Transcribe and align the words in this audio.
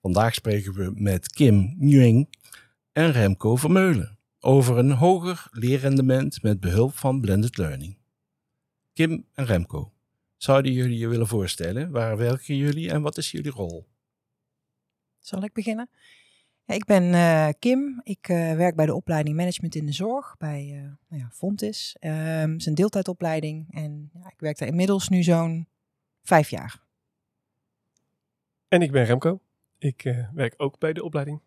Vandaag 0.00 0.34
spreken 0.34 0.74
we 0.74 0.92
met 0.94 1.32
Kim 1.32 1.74
Nguyen 1.78 2.28
en 2.92 3.12
Remco 3.12 3.56
Vermeulen 3.56 4.18
over 4.38 4.78
een 4.78 4.90
hoger 4.90 5.48
leerrendement 5.50 6.42
met 6.42 6.60
behulp 6.60 6.96
van 6.96 7.20
Blended 7.20 7.56
Learning. 7.56 7.98
Kim 8.92 9.26
en 9.34 9.44
Remco, 9.44 9.92
zouden 10.36 10.72
jullie 10.72 10.98
je 10.98 11.08
willen 11.08 11.26
voorstellen? 11.26 11.90
Waar 11.90 12.16
werken 12.16 12.56
jullie 12.56 12.90
en 12.90 13.02
wat 13.02 13.16
is 13.16 13.30
jullie 13.30 13.50
rol? 13.50 13.86
Zal 15.18 15.42
ik 15.42 15.52
beginnen? 15.52 15.90
Ja, 16.64 16.74
ik 16.74 16.84
ben 16.84 17.14
eh, 17.14 17.48
Kim. 17.58 18.00
Ik 18.02 18.28
eh, 18.28 18.54
werk 18.56 18.76
bij 18.76 18.86
de 18.86 18.94
opleiding 18.94 19.36
Management 19.36 19.74
in 19.74 19.86
de 19.86 19.92
Zorg 19.92 20.36
bij 20.38 20.70
uh, 20.74 20.82
nou 21.08 21.22
ja, 21.22 21.30
Fontis. 21.32 21.96
Um, 22.00 22.10
het 22.10 22.60
is 22.60 22.66
een 22.66 22.74
deeltijdopleiding 22.74 23.74
en 23.74 24.10
ja, 24.12 24.30
ik 24.30 24.40
werk 24.40 24.58
daar 24.58 24.68
inmiddels 24.68 25.08
nu 25.08 25.22
zo'n 25.22 25.68
vijf 26.22 26.50
jaar. 26.50 26.82
En 28.68 28.82
ik 28.82 28.92
ben 28.92 29.04
Remco. 29.04 29.40
Ik 29.80 30.26
werk 30.34 30.54
ook 30.56 30.78
bij 30.78 30.92
de 30.92 31.04
opleiding 31.04 31.40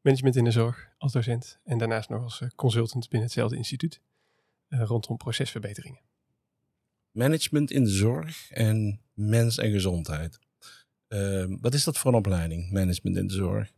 Management 0.00 0.36
in 0.36 0.44
de 0.44 0.50
Zorg 0.50 0.88
als 0.98 1.12
docent 1.12 1.58
en 1.64 1.78
daarnaast 1.78 2.08
nog 2.08 2.22
als 2.22 2.42
consultant 2.56 3.08
binnen 3.08 3.28
hetzelfde 3.28 3.56
instituut 3.56 4.00
rondom 4.68 5.16
procesverbeteringen. 5.16 6.00
Management 7.10 7.70
in 7.70 7.84
de 7.84 7.90
Zorg 7.90 8.50
en 8.50 9.00
Mens 9.12 9.58
en 9.58 9.70
Gezondheid. 9.70 10.38
Ehm, 11.08 11.56
wat 11.60 11.74
is 11.74 11.84
dat 11.84 11.98
voor 11.98 12.10
een 12.10 12.18
opleiding, 12.18 12.70
Management 12.70 13.16
in 13.16 13.26
de 13.26 13.34
Zorg? 13.34 13.72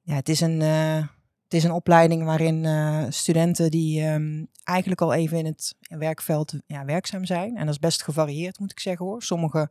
Ja, 0.00 0.14
het 0.14 0.28
is 0.28 0.40
een, 0.40 0.60
uh, 0.60 1.06
het 1.44 1.54
is 1.54 1.64
een 1.64 1.72
opleiding 1.72 2.24
waarin 2.24 2.64
uh, 2.64 3.06
studenten 3.08 3.70
die 3.70 4.02
um, 4.02 4.48
eigenlijk 4.64 5.00
al 5.00 5.14
even 5.14 5.38
in 5.38 5.44
het 5.44 5.76
werkveld 5.88 6.54
ja, 6.66 6.84
werkzaam 6.84 7.24
zijn. 7.24 7.56
En 7.56 7.64
dat 7.64 7.74
is 7.74 7.80
best 7.80 8.02
gevarieerd, 8.02 8.58
moet 8.58 8.70
ik 8.70 8.80
zeggen 8.80 9.06
hoor. 9.06 9.22
Sommigen 9.22 9.70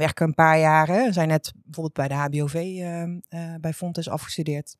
werken 0.00 0.26
een 0.26 0.34
paar 0.34 0.58
jaren, 0.58 1.12
zijn 1.12 1.28
net 1.28 1.52
bijvoorbeeld 1.54 1.94
bij 1.94 2.08
de 2.08 2.14
HBOV 2.14 2.54
uh, 2.54 3.02
uh, 3.02 3.18
bij 3.60 3.72
Fontes 3.72 4.08
afgestudeerd. 4.08 4.76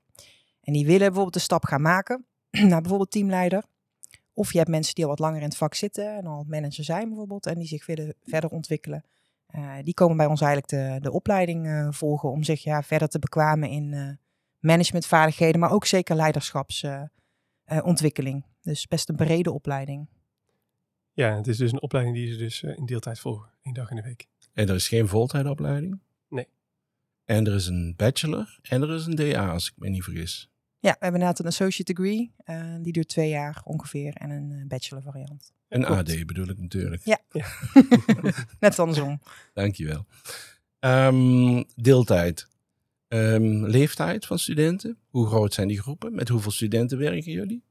En 0.61 0.73
die 0.73 0.85
willen 0.85 1.07
bijvoorbeeld 1.07 1.35
de 1.35 1.41
stap 1.41 1.65
gaan 1.65 1.83
maken 1.83 2.27
naar 2.71 2.81
bijvoorbeeld 2.81 3.11
teamleider. 3.11 3.65
Of 4.33 4.53
je 4.53 4.59
hebt 4.59 4.71
mensen 4.71 4.95
die 4.95 5.05
al 5.05 5.11
wat 5.11 5.19
langer 5.19 5.41
in 5.41 5.48
het 5.48 5.57
vak 5.57 5.75
zitten 5.75 6.17
en 6.17 6.27
al 6.27 6.45
manager 6.48 6.85
zijn 6.85 7.09
bijvoorbeeld. 7.09 7.47
En 7.47 7.59
die 7.59 7.67
zich 7.67 7.87
willen 7.87 8.15
verder 8.23 8.51
ontwikkelen. 8.51 9.05
Uh, 9.55 9.75
die 9.83 9.95
komen 9.95 10.17
bij 10.17 10.27
ons 10.27 10.41
eigenlijk 10.41 10.73
de, 10.73 10.98
de 11.01 11.13
opleiding 11.13 11.67
uh, 11.67 11.89
volgen 11.91 12.31
om 12.31 12.43
zich 12.43 12.63
ja, 12.63 12.83
verder 12.83 13.09
te 13.09 13.19
bekwamen 13.19 13.69
in 13.69 14.19
managementvaardigheden, 14.59 15.61
maar 15.61 15.73
ook 15.73 15.87
zeker 15.87 16.17
leiderschapsontwikkeling. 16.17 18.45
dus 18.63 18.87
best 18.87 19.09
een 19.09 19.17
brede 19.17 19.53
opleiding. 19.53 20.09
Ja, 21.13 21.37
het 21.37 21.47
is 21.47 21.57
dus 21.57 21.73
een 21.73 21.83
opleiding 21.83 22.17
die 22.17 22.33
ze 22.33 22.37
dus 22.37 22.63
in 22.63 22.87
deeltijd 22.87 23.19
volgen, 23.19 23.51
één 23.63 23.75
dag 23.75 23.91
in 23.91 23.97
de 23.97 24.03
week. 24.03 24.29
En 24.53 24.69
er 24.69 24.75
is 24.75 24.89
geen 24.89 25.09
voltijdopleiding? 25.09 26.01
Nee. 26.29 26.48
En 27.25 27.47
er 27.47 27.55
is 27.55 27.67
een 27.67 27.95
bachelor 27.97 28.59
en 28.62 28.83
er 28.83 28.95
is 28.95 29.07
een 29.07 29.15
DA, 29.15 29.51
als 29.51 29.69
ik 29.69 29.73
me 29.77 29.89
niet 29.89 30.05
vergis. 30.05 30.51
Ja, 30.79 30.91
we 30.91 30.97
hebben 31.01 31.20
inderdaad 31.20 31.39
een 31.39 31.47
associate 31.47 31.92
degree. 31.92 32.33
Uh, 32.45 32.75
die 32.81 32.92
duurt 32.92 33.09
twee 33.09 33.29
jaar 33.29 33.61
ongeveer. 33.65 34.15
En 34.15 34.31
een 34.31 34.69
bachelor 34.69 35.03
variant. 35.03 35.53
Een 35.69 35.84
AD 35.84 36.27
bedoel 36.27 36.48
ik 36.48 36.59
natuurlijk. 36.59 37.03
Ja, 37.05 37.19
ja. 37.30 37.47
net 38.61 38.79
andersom. 38.79 39.20
Dankjewel. 39.55 40.07
Um, 40.80 41.64
deeltijd. 41.74 42.48
Um, 43.08 43.67
leeftijd 43.67 44.27
van 44.27 44.39
studenten. 44.39 44.98
Hoe 45.08 45.27
groot 45.27 45.55
zijn 45.55 45.69
die 45.69 45.80
groepen? 45.80 46.14
Met 46.14 46.29
hoeveel 46.29 46.51
studenten 46.51 46.98
werken 46.98 47.33
jullie? 47.33 47.64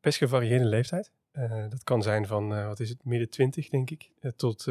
Best 0.00 0.18
gevarieerde 0.18 0.64
leeftijd. 0.64 1.10
Uh, 1.32 1.68
dat 1.68 1.84
kan 1.84 2.02
zijn 2.02 2.26
van, 2.26 2.52
uh, 2.52 2.66
wat 2.66 2.80
is 2.80 2.88
het, 2.88 3.04
midden 3.04 3.30
20 3.30 3.68
denk 3.68 3.90
ik, 3.90 4.10
tot 4.36 4.66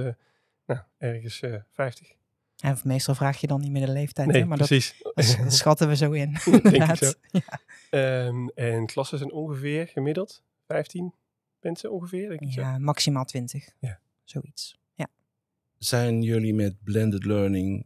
nou, 0.73 1.13
ergens 1.13 1.41
50. 1.71 2.15
En 2.61 2.77
meestal 2.83 3.15
vraag 3.15 3.37
je 3.41 3.47
dan 3.47 3.59
niet 3.61 3.71
meer 3.71 3.85
de 3.85 3.91
leeftijd, 3.91 4.27
nee, 4.27 4.41
hè? 4.41 4.47
maar 4.47 4.57
precies. 4.57 4.95
Dat, 5.01 5.13
dat, 5.43 5.53
schatten 5.53 5.87
we 5.87 5.95
zo 5.95 6.11
in. 6.11 6.37
Denk 6.63 6.95
zo. 6.95 7.11
Ja. 7.91 8.25
Um, 8.25 8.49
en 8.49 8.85
klassen 8.85 9.17
zijn 9.17 9.31
ongeveer 9.31 9.87
gemiddeld 9.87 10.43
15 10.67 11.13
mensen 11.59 11.91
ongeveer, 11.91 12.29
denk 12.29 12.41
ik 12.41 12.49
Ja, 12.49 12.73
zo. 12.73 12.79
maximaal 12.79 13.25
20. 13.25 13.69
Ja. 13.79 13.99
Zoiets, 14.23 14.79
ja. 14.93 15.07
Zijn 15.77 16.21
jullie 16.21 16.53
met 16.53 16.83
blended 16.83 17.25
learning 17.25 17.85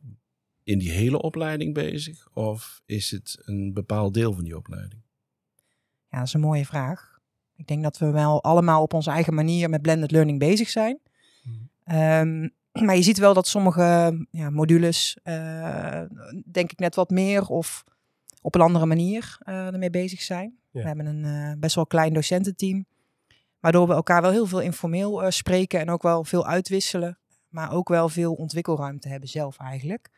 in 0.64 0.78
die 0.78 0.92
hele 0.92 1.22
opleiding 1.22 1.74
bezig? 1.74 2.28
Of 2.34 2.82
is 2.86 3.12
het 3.12 3.38
een 3.46 3.74
bepaald 3.74 4.14
deel 4.14 4.34
van 4.34 4.44
die 4.44 4.58
opleiding? 4.58 5.02
Ja, 6.10 6.18
dat 6.18 6.28
is 6.28 6.34
een 6.34 6.40
mooie 6.40 6.66
vraag. 6.66 7.20
Ik 7.56 7.68
denk 7.68 7.84
dat 7.84 7.98
we 7.98 8.12
wel 8.12 8.44
allemaal 8.44 8.82
op 8.82 8.94
onze 8.94 9.12
eigen 9.12 9.34
manier 9.34 9.70
met 9.70 9.82
blended 9.82 10.12
learning 10.12 10.40
bezig 10.40 10.70
zijn. 10.70 11.00
Hmm. 11.42 11.70
Um, 11.98 12.54
maar 12.84 12.96
je 12.96 13.02
ziet 13.02 13.18
wel 13.18 13.34
dat 13.34 13.48
sommige 13.48 14.18
ja, 14.32 14.50
modules, 14.50 15.18
uh, 15.24 16.02
denk 16.52 16.72
ik, 16.72 16.80
net 16.80 16.96
wat 16.96 17.10
meer 17.10 17.48
of 17.48 17.84
op 18.42 18.56
een 18.56 18.62
andere 18.62 18.86
manier 18.86 19.38
uh, 19.46 19.68
ermee 19.68 19.90
bezig 19.90 20.22
zijn. 20.22 20.58
Ja. 20.72 20.82
We 20.82 20.88
hebben 20.88 21.06
een 21.06 21.26
uh, 21.26 21.60
best 21.60 21.76
wel 21.76 21.88
klein 21.88 22.14
docententeam, 22.14 22.86
waardoor 23.60 23.88
we 23.88 23.94
elkaar 23.94 24.22
wel 24.22 24.32
heel 24.32 24.46
veel 24.46 24.62
informeel 24.62 25.32
spreken 25.32 25.80
en 25.80 25.90
ook 25.90 26.04
wel 26.04 26.24
veel 26.24 26.48
uitwisselen, 26.48 27.18
maar 27.50 27.72
ook 27.72 27.90
wel 27.90 28.10
veel 28.10 28.34
ontwikkelruimte 28.34 29.10
hebben 29.10 29.30
zelf 29.30 29.58
eigenlijk. 29.58 30.10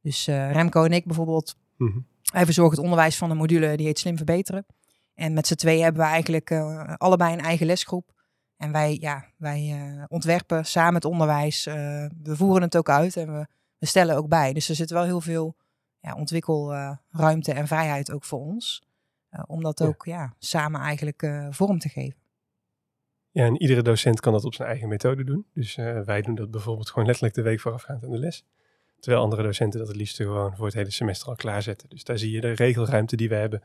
Dus 0.00 0.26
Remco 0.26 0.84
en 0.84 0.92
ik 0.92 1.04
bijvoorbeeld, 1.04 1.56
mm 1.76 1.88
-hmm. 1.88 2.06
wij 2.32 2.44
verzorgen 2.44 2.74
het 2.74 2.84
onderwijs 2.84 3.16
van 3.16 3.30
een 3.30 3.36
module 3.36 3.76
die 3.76 3.86
heet 3.86 3.98
Slim 3.98 4.16
Verbeteren. 4.16 4.66
En 5.14 5.32
met 5.32 5.46
z'n 5.46 5.54
twee 5.54 5.82
hebben 5.82 6.02
we 6.02 6.08
eigenlijk 6.08 6.50
allebei 6.96 7.32
een 7.32 7.40
eigen 7.40 7.66
lesgroep. 7.66 8.13
En 8.56 8.72
wij, 8.72 8.96
ja, 9.00 9.24
wij 9.36 9.92
uh, 9.96 10.04
ontwerpen 10.08 10.64
samen 10.64 10.94
het 10.94 11.04
onderwijs. 11.04 11.66
Uh, 11.66 11.74
we 12.22 12.36
voeren 12.36 12.62
het 12.62 12.76
ook 12.76 12.88
uit 12.88 13.16
en 13.16 13.32
we, 13.32 13.46
we, 13.78 13.86
stellen 13.86 14.16
ook 14.16 14.28
bij. 14.28 14.52
Dus 14.52 14.68
er 14.68 14.74
zit 14.74 14.90
wel 14.90 15.04
heel 15.04 15.20
veel 15.20 15.56
ja, 16.00 16.14
ontwikkelruimte 16.14 17.52
uh, 17.52 17.58
en 17.58 17.66
vrijheid 17.66 18.12
ook 18.12 18.24
voor 18.24 18.40
ons. 18.40 18.82
Om 19.46 19.62
dat 19.62 19.78
ja. 19.78 19.86
ook 19.86 20.04
ja, 20.04 20.34
samen 20.38 20.80
eigenlijk 20.80 21.32
vorm 21.50 21.78
te 21.78 21.88
geven. 21.88 22.18
Ja, 23.30 23.44
en 23.44 23.60
iedere 23.62 23.82
docent 23.82 24.20
kan 24.20 24.32
dat 24.32 24.44
op 24.44 24.54
zijn 24.54 24.68
eigen 24.68 24.88
methode 24.88 25.24
doen. 25.24 25.46
Dus 25.54 25.74
wij 26.04 26.22
doen 26.22 26.34
dat 26.34 26.50
bijvoorbeeld 26.50 26.88
gewoon 26.88 27.06
letterlijk 27.06 27.34
de 27.34 27.42
week 27.42 27.60
voorafgaand 27.60 28.04
aan 28.04 28.10
de 28.10 28.18
les. 28.18 28.44
Terwijl 29.00 29.24
andere 29.24 29.42
docenten 29.42 29.78
dat 29.78 29.88
het 29.88 29.96
liefst 29.96 30.16
gewoon 30.16 30.56
voor 30.56 30.66
het 30.66 30.74
hele 30.74 30.90
semester 30.90 31.28
al 31.28 31.36
klaarzetten. 31.36 31.88
Dus 31.88 32.04
daar 32.04 32.18
zie 32.18 32.30
je 32.30 32.40
de 32.40 32.52
regelruimte 32.52 33.16
die 33.16 33.28
we 33.28 33.34
hebben 33.34 33.62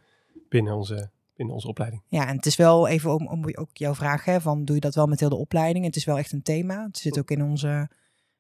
binnen 0.50 0.74
onze 0.74 1.10
in 1.40 1.50
onze 1.50 1.68
opleiding. 1.68 2.02
Ja, 2.08 2.28
en 2.28 2.36
het 2.36 2.46
is 2.46 2.56
wel 2.56 2.88
even 2.88 3.16
om, 3.16 3.28
om 3.28 3.44
ook 3.54 3.78
jouw 3.78 3.96
vraag, 3.96 4.26
hè, 4.26 4.42
van 4.42 4.66
doe 4.66 4.76
je 4.76 4.82
dat 4.82 4.96
wel 4.96 5.08
met 5.08 5.20
heel 5.20 5.30
de 5.30 5.36
opleiding? 5.36 5.86
Het 5.86 5.96
is 5.96 6.06
wel 6.06 6.18
echt 6.18 6.32
een 6.32 6.42
thema. 6.42 6.86
Het 6.86 6.98
zit 6.98 7.20
ook 7.20 7.32
in 7.32 7.44
onze 7.44 7.90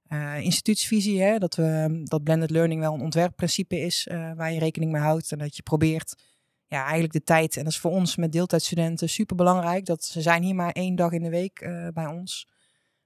uh, 0.07 0.39
instituutsvisie, 0.39 1.21
hè, 1.21 1.37
dat, 1.37 1.55
we, 1.55 2.01
dat 2.03 2.23
blended 2.23 2.49
learning 2.49 2.81
wel 2.81 2.93
een 2.93 3.01
ontwerpprincipe 3.01 3.79
is 3.79 4.07
uh, 4.11 4.33
waar 4.33 4.51
je 4.51 4.59
rekening 4.59 4.91
mee 4.91 5.01
houdt. 5.01 5.31
En 5.31 5.37
dat 5.37 5.55
je 5.55 5.61
probeert, 5.61 6.23
ja, 6.67 6.81
eigenlijk 6.81 7.13
de 7.13 7.23
tijd, 7.23 7.57
en 7.57 7.63
dat 7.63 7.73
is 7.73 7.79
voor 7.79 7.91
ons 7.91 8.15
met 8.15 8.31
deeltijdstudenten 8.31 9.09
super 9.09 9.35
belangrijk, 9.35 9.85
dat 9.85 10.03
ze 10.03 10.21
zijn 10.21 10.43
hier 10.43 10.55
maar 10.55 10.71
één 10.71 10.95
dag 10.95 11.11
in 11.11 11.23
de 11.23 11.29
week 11.29 11.61
uh, 11.61 11.87
bij 11.93 12.05
ons. 12.05 12.47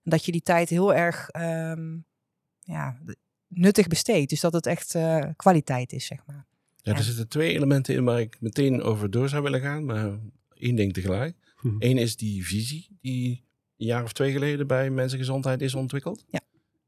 Dat 0.03 0.25
je 0.25 0.31
die 0.31 0.41
tijd 0.41 0.69
heel 0.69 0.93
erg 0.93 1.29
um, 1.33 2.05
ja, 2.59 2.97
nuttig 3.47 3.87
besteedt. 3.87 4.29
Dus 4.29 4.39
dat 4.39 4.53
het 4.53 4.65
echt 4.65 4.97
kwaliteit 5.35 5.91
is, 5.91 6.05
zeg 6.05 6.25
maar. 6.25 6.45
Ja, 6.83 6.93
er 6.93 7.03
zitten 7.03 7.27
twee 7.27 7.53
elementen 7.53 7.95
in 7.95 8.03
waar 8.03 8.19
ik 8.19 8.37
meteen 8.39 8.81
over 8.81 9.11
door 9.11 9.29
zou 9.29 9.43
willen 9.43 9.61
gaan, 9.61 9.85
maar 9.85 10.19
één 10.53 10.75
ding 10.75 10.93
tegelijk. 10.93 11.35
Mhm. 11.61 11.75
Eén 11.79 11.97
is 11.97 12.17
die 12.17 12.45
visie 12.45 12.97
die 13.01 13.45
een 13.77 13.85
jaar 13.85 14.03
of 14.03 14.13
twee 14.13 14.31
geleden 14.31 14.67
bij 14.67 14.89
Mensengezondheid 14.89 15.61
is 15.61 15.75
ontwikkeld. 15.75 16.23
Ja. 16.27 16.39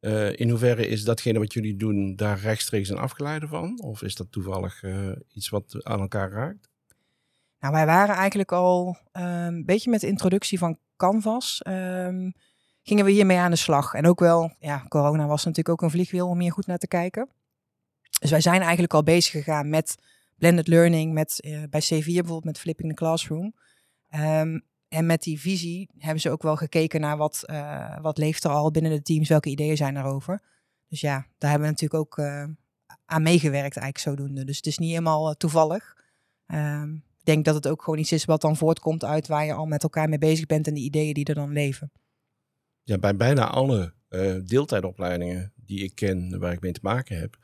Uh, 0.01 0.39
in 0.39 0.49
hoeverre 0.49 0.87
is 0.87 1.03
datgene 1.03 1.39
wat 1.39 1.53
jullie 1.53 1.75
doen 1.75 2.15
daar 2.15 2.39
rechtstreeks 2.39 2.89
een 2.89 2.97
afgeleide 2.97 3.47
van? 3.47 3.81
Of 3.81 4.01
is 4.01 4.15
dat 4.15 4.31
toevallig 4.31 4.83
uh, 4.83 5.11
iets 5.31 5.49
wat 5.49 5.83
aan 5.83 5.99
elkaar 5.99 6.31
raakt? 6.31 6.69
Nou, 7.59 7.73
wij 7.73 7.85
waren 7.85 8.15
eigenlijk 8.15 8.51
al 8.51 8.97
um, 9.13 9.23
een 9.23 9.65
beetje 9.65 9.89
met 9.89 10.01
de 10.01 10.07
introductie 10.07 10.57
van 10.57 10.77
Canvas. 10.97 11.61
Um, 11.67 12.33
gingen 12.81 13.05
we 13.05 13.11
hiermee 13.11 13.37
aan 13.37 13.51
de 13.51 13.57
slag. 13.57 13.93
En 13.93 14.07
ook 14.07 14.19
wel, 14.19 14.51
ja, 14.59 14.85
corona 14.87 15.25
was 15.27 15.43
natuurlijk 15.45 15.69
ook 15.69 15.81
een 15.81 15.95
vliegwiel 15.95 16.27
om 16.27 16.39
hier 16.39 16.51
goed 16.51 16.67
naar 16.67 16.77
te 16.77 16.87
kijken. 16.87 17.29
Dus 18.19 18.29
wij 18.29 18.41
zijn 18.41 18.61
eigenlijk 18.61 18.93
al 18.93 19.03
bezig 19.03 19.31
gegaan 19.31 19.69
met 19.69 19.95
blended 20.37 20.67
learning, 20.67 21.13
met, 21.13 21.39
uh, 21.45 21.63
bij 21.69 21.81
C4 21.81 21.87
bijvoorbeeld 21.89 22.43
met 22.43 22.59
Flipping 22.59 22.89
the 22.89 22.95
Classroom. 22.95 23.53
Um, 24.15 24.63
en 24.95 25.05
met 25.05 25.23
die 25.23 25.39
visie 25.39 25.89
hebben 25.97 26.21
ze 26.21 26.29
ook 26.29 26.43
wel 26.43 26.55
gekeken 26.55 27.01
naar 27.01 27.17
wat, 27.17 27.43
uh, 27.45 27.97
wat 28.01 28.17
leeft 28.17 28.43
er 28.43 28.49
al 28.49 28.71
binnen 28.71 28.91
de 28.91 29.01
teams, 29.01 29.29
welke 29.29 29.49
ideeën 29.49 29.77
zijn 29.77 29.97
erover. 29.97 30.41
Dus 30.89 31.01
ja, 31.01 31.27
daar 31.37 31.49
hebben 31.49 31.67
we 31.67 31.73
natuurlijk 31.73 32.01
ook 32.01 32.17
uh, 32.17 32.43
aan 33.05 33.23
meegewerkt 33.23 33.77
eigenlijk 33.77 33.97
zodoende. 33.97 34.45
Dus 34.45 34.57
het 34.57 34.65
is 34.65 34.77
niet 34.77 34.89
helemaal 34.89 35.29
eh, 35.29 35.35
toevallig. 35.35 35.95
Ehm, 36.45 36.93
ik 36.93 37.23
denk 37.23 37.45
dat 37.45 37.55
het 37.55 37.67
ook 37.67 37.83
gewoon 37.83 37.99
iets 37.99 38.11
is 38.11 38.25
wat 38.25 38.41
dan 38.41 38.57
voortkomt 38.57 39.03
uit 39.03 39.27
waar 39.27 39.45
je 39.45 39.53
al 39.53 39.65
met 39.65 39.83
elkaar 39.83 40.09
mee 40.09 40.17
bezig 40.17 40.45
bent 40.45 40.67
en 40.67 40.73
de 40.73 40.79
ideeën 40.79 41.13
die 41.13 41.25
er 41.25 41.35
dan 41.35 41.51
leven. 41.51 41.91
Ja, 42.83 42.97
bij 42.97 43.15
bijna 43.15 43.47
alle 43.47 43.93
deeltijdopleidingen 44.45 45.53
die 45.55 45.83
ik 45.83 45.95
ken, 45.95 46.39
waar 46.39 46.51
ik 46.51 46.61
mee 46.61 46.71
te 46.71 46.79
maken 46.81 47.19
heb, 47.19 47.37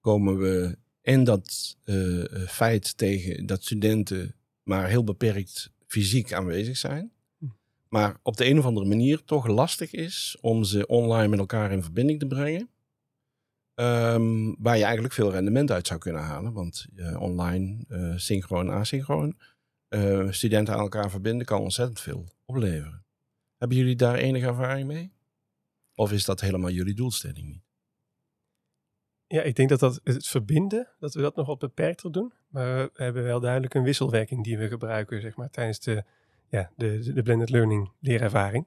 komen 0.00 0.38
we 0.38 0.78
en 1.02 1.24
dat 1.24 1.76
uh, 1.84 2.24
feit 2.46 2.96
tegen 2.96 3.46
dat 3.46 3.62
studenten 3.62 4.34
maar 4.62 4.88
heel 4.88 5.04
beperkt 5.04 5.72
fysiek 5.86 6.32
aanwezig 6.32 6.76
zijn. 6.76 7.12
Hm. 7.38 7.46
Maar 7.88 8.16
op 8.22 8.36
de 8.36 8.46
een 8.46 8.58
of 8.58 8.64
andere 8.64 8.86
manier 8.86 9.24
toch 9.24 9.46
lastig 9.46 9.92
is 9.92 10.38
om 10.40 10.64
ze 10.64 10.86
online 10.86 11.28
met 11.28 11.38
elkaar 11.38 11.72
in 11.72 11.82
verbinding 11.82 12.18
te 12.18 12.26
brengen. 12.26 12.70
Um, 13.74 14.56
waar 14.58 14.76
je 14.76 14.84
eigenlijk 14.84 15.14
veel 15.14 15.30
rendement 15.30 15.70
uit 15.70 15.86
zou 15.86 16.00
kunnen 16.00 16.22
halen. 16.22 16.52
Want 16.52 16.86
uh, 16.94 17.20
online, 17.20 17.84
uh, 17.88 18.16
synchroon, 18.16 18.70
asynchroon, 18.70 19.36
studenten 20.30 20.74
aan 20.74 20.80
elkaar 20.80 21.10
verbinden 21.10 21.46
kan 21.46 21.60
ontzettend 21.60 22.00
veel 22.00 22.28
opleveren. 22.44 23.04
Hebben 23.56 23.76
jullie 23.76 23.96
daar 23.96 24.14
enige 24.14 24.46
ervaring 24.46 24.86
mee? 24.86 25.12
Of 25.94 26.12
is 26.12 26.24
dat 26.24 26.40
helemaal 26.40 26.70
jullie 26.70 26.94
doelstelling 26.94 27.46
niet? 27.46 27.69
Ja, 29.32 29.42
ik 29.42 29.56
denk 29.56 29.68
dat, 29.68 29.80
dat 29.80 30.00
het 30.04 30.26
verbinden, 30.26 30.88
dat 30.98 31.14
we 31.14 31.20
dat 31.20 31.36
nog 31.36 31.46
wat 31.46 31.58
beperkter 31.58 32.12
doen. 32.12 32.32
Maar 32.48 32.90
we 32.94 33.02
hebben 33.02 33.22
wel 33.22 33.40
duidelijk 33.40 33.74
een 33.74 33.82
wisselwerking 33.82 34.44
die 34.44 34.58
we 34.58 34.68
gebruiken 34.68 35.20
zeg 35.20 35.36
maar, 35.36 35.50
tijdens 35.50 35.80
de, 35.80 36.04
ja, 36.48 36.70
de, 36.76 37.12
de 37.12 37.22
blended 37.22 37.50
learning 37.50 37.90
leerervaring. 38.00 38.66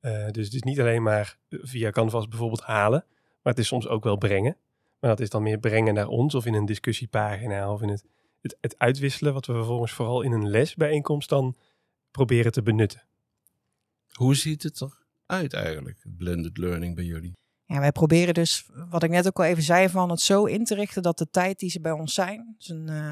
Uh, 0.00 0.30
dus 0.30 0.44
het 0.44 0.54
is 0.54 0.62
niet 0.62 0.80
alleen 0.80 1.02
maar 1.02 1.38
via 1.48 1.90
Canvas 1.90 2.28
bijvoorbeeld 2.28 2.62
halen, 2.62 3.04
maar 3.42 3.52
het 3.52 3.58
is 3.58 3.66
soms 3.66 3.88
ook 3.88 4.04
wel 4.04 4.16
brengen. 4.16 4.56
Maar 5.00 5.10
dat 5.10 5.20
is 5.20 5.30
dan 5.30 5.42
meer 5.42 5.58
brengen 5.58 5.94
naar 5.94 6.08
ons 6.08 6.34
of 6.34 6.46
in 6.46 6.54
een 6.54 6.66
discussiepagina 6.66 7.72
of 7.72 7.82
in 7.82 7.88
het, 7.88 8.04
het, 8.42 8.56
het 8.60 8.78
uitwisselen, 8.78 9.32
wat 9.32 9.46
we 9.46 9.52
vervolgens 9.52 9.92
vooral 9.92 10.22
in 10.22 10.32
een 10.32 10.48
lesbijeenkomst 10.48 11.28
dan 11.28 11.56
proberen 12.10 12.52
te 12.52 12.62
benutten. 12.62 13.02
Hoe 14.12 14.34
ziet 14.34 14.62
het 14.62 14.80
eruit 15.26 15.52
eigenlijk, 15.52 16.04
blended 16.16 16.58
learning 16.58 16.94
bij 16.94 17.04
jullie? 17.04 17.32
Ja, 17.66 17.80
wij 17.80 17.92
proberen 17.92 18.34
dus, 18.34 18.68
wat 18.90 19.02
ik 19.02 19.10
net 19.10 19.26
ook 19.26 19.38
al 19.38 19.44
even 19.44 19.62
zei, 19.62 19.88
van 19.88 20.10
het 20.10 20.20
zo 20.20 20.44
in 20.44 20.64
te 20.64 20.74
richten 20.74 21.02
dat 21.02 21.18
de 21.18 21.30
tijd 21.30 21.58
die 21.58 21.70
ze 21.70 21.80
bij 21.80 21.92
ons 21.92 22.14
zijn, 22.14 22.54
dus 22.58 22.68
een, 22.68 22.90
uh, 22.90 23.10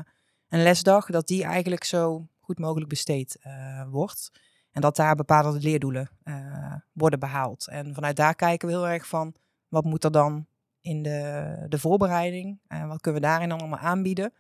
een 0.49 0.63
lesdag, 0.63 1.07
dat 1.07 1.27
die 1.27 1.45
eigenlijk 1.45 1.85
zo 1.85 2.29
goed 2.41 2.59
mogelijk 2.59 2.89
besteed 2.89 3.39
uh, 3.47 3.83
wordt. 3.91 4.31
En 4.71 4.81
dat 4.81 4.97
daar 4.97 5.15
bepaalde 5.15 5.59
leerdoelen 5.59 6.11
uh, 6.25 6.75
worden 6.93 7.19
behaald. 7.19 7.69
En 7.69 7.95
vanuit 7.95 8.17
daar 8.17 8.35
kijken 8.35 8.69
we 8.69 8.75
heel 8.75 8.89
erg 8.89 9.07
van, 9.07 9.35
wat 9.69 9.85
moet 9.85 10.05
er 10.05 10.11
dan 10.11 10.47
in 10.81 11.03
de, 11.03 11.57
de 11.69 11.79
voorbereiding? 11.79 12.61
En 12.67 12.89
wat 12.89 13.01
kunnen 13.01 13.21
we 13.21 13.27
daarin 13.27 13.49
dan 13.49 13.59
allemaal 13.59 13.79
aanbieden? 13.79 14.33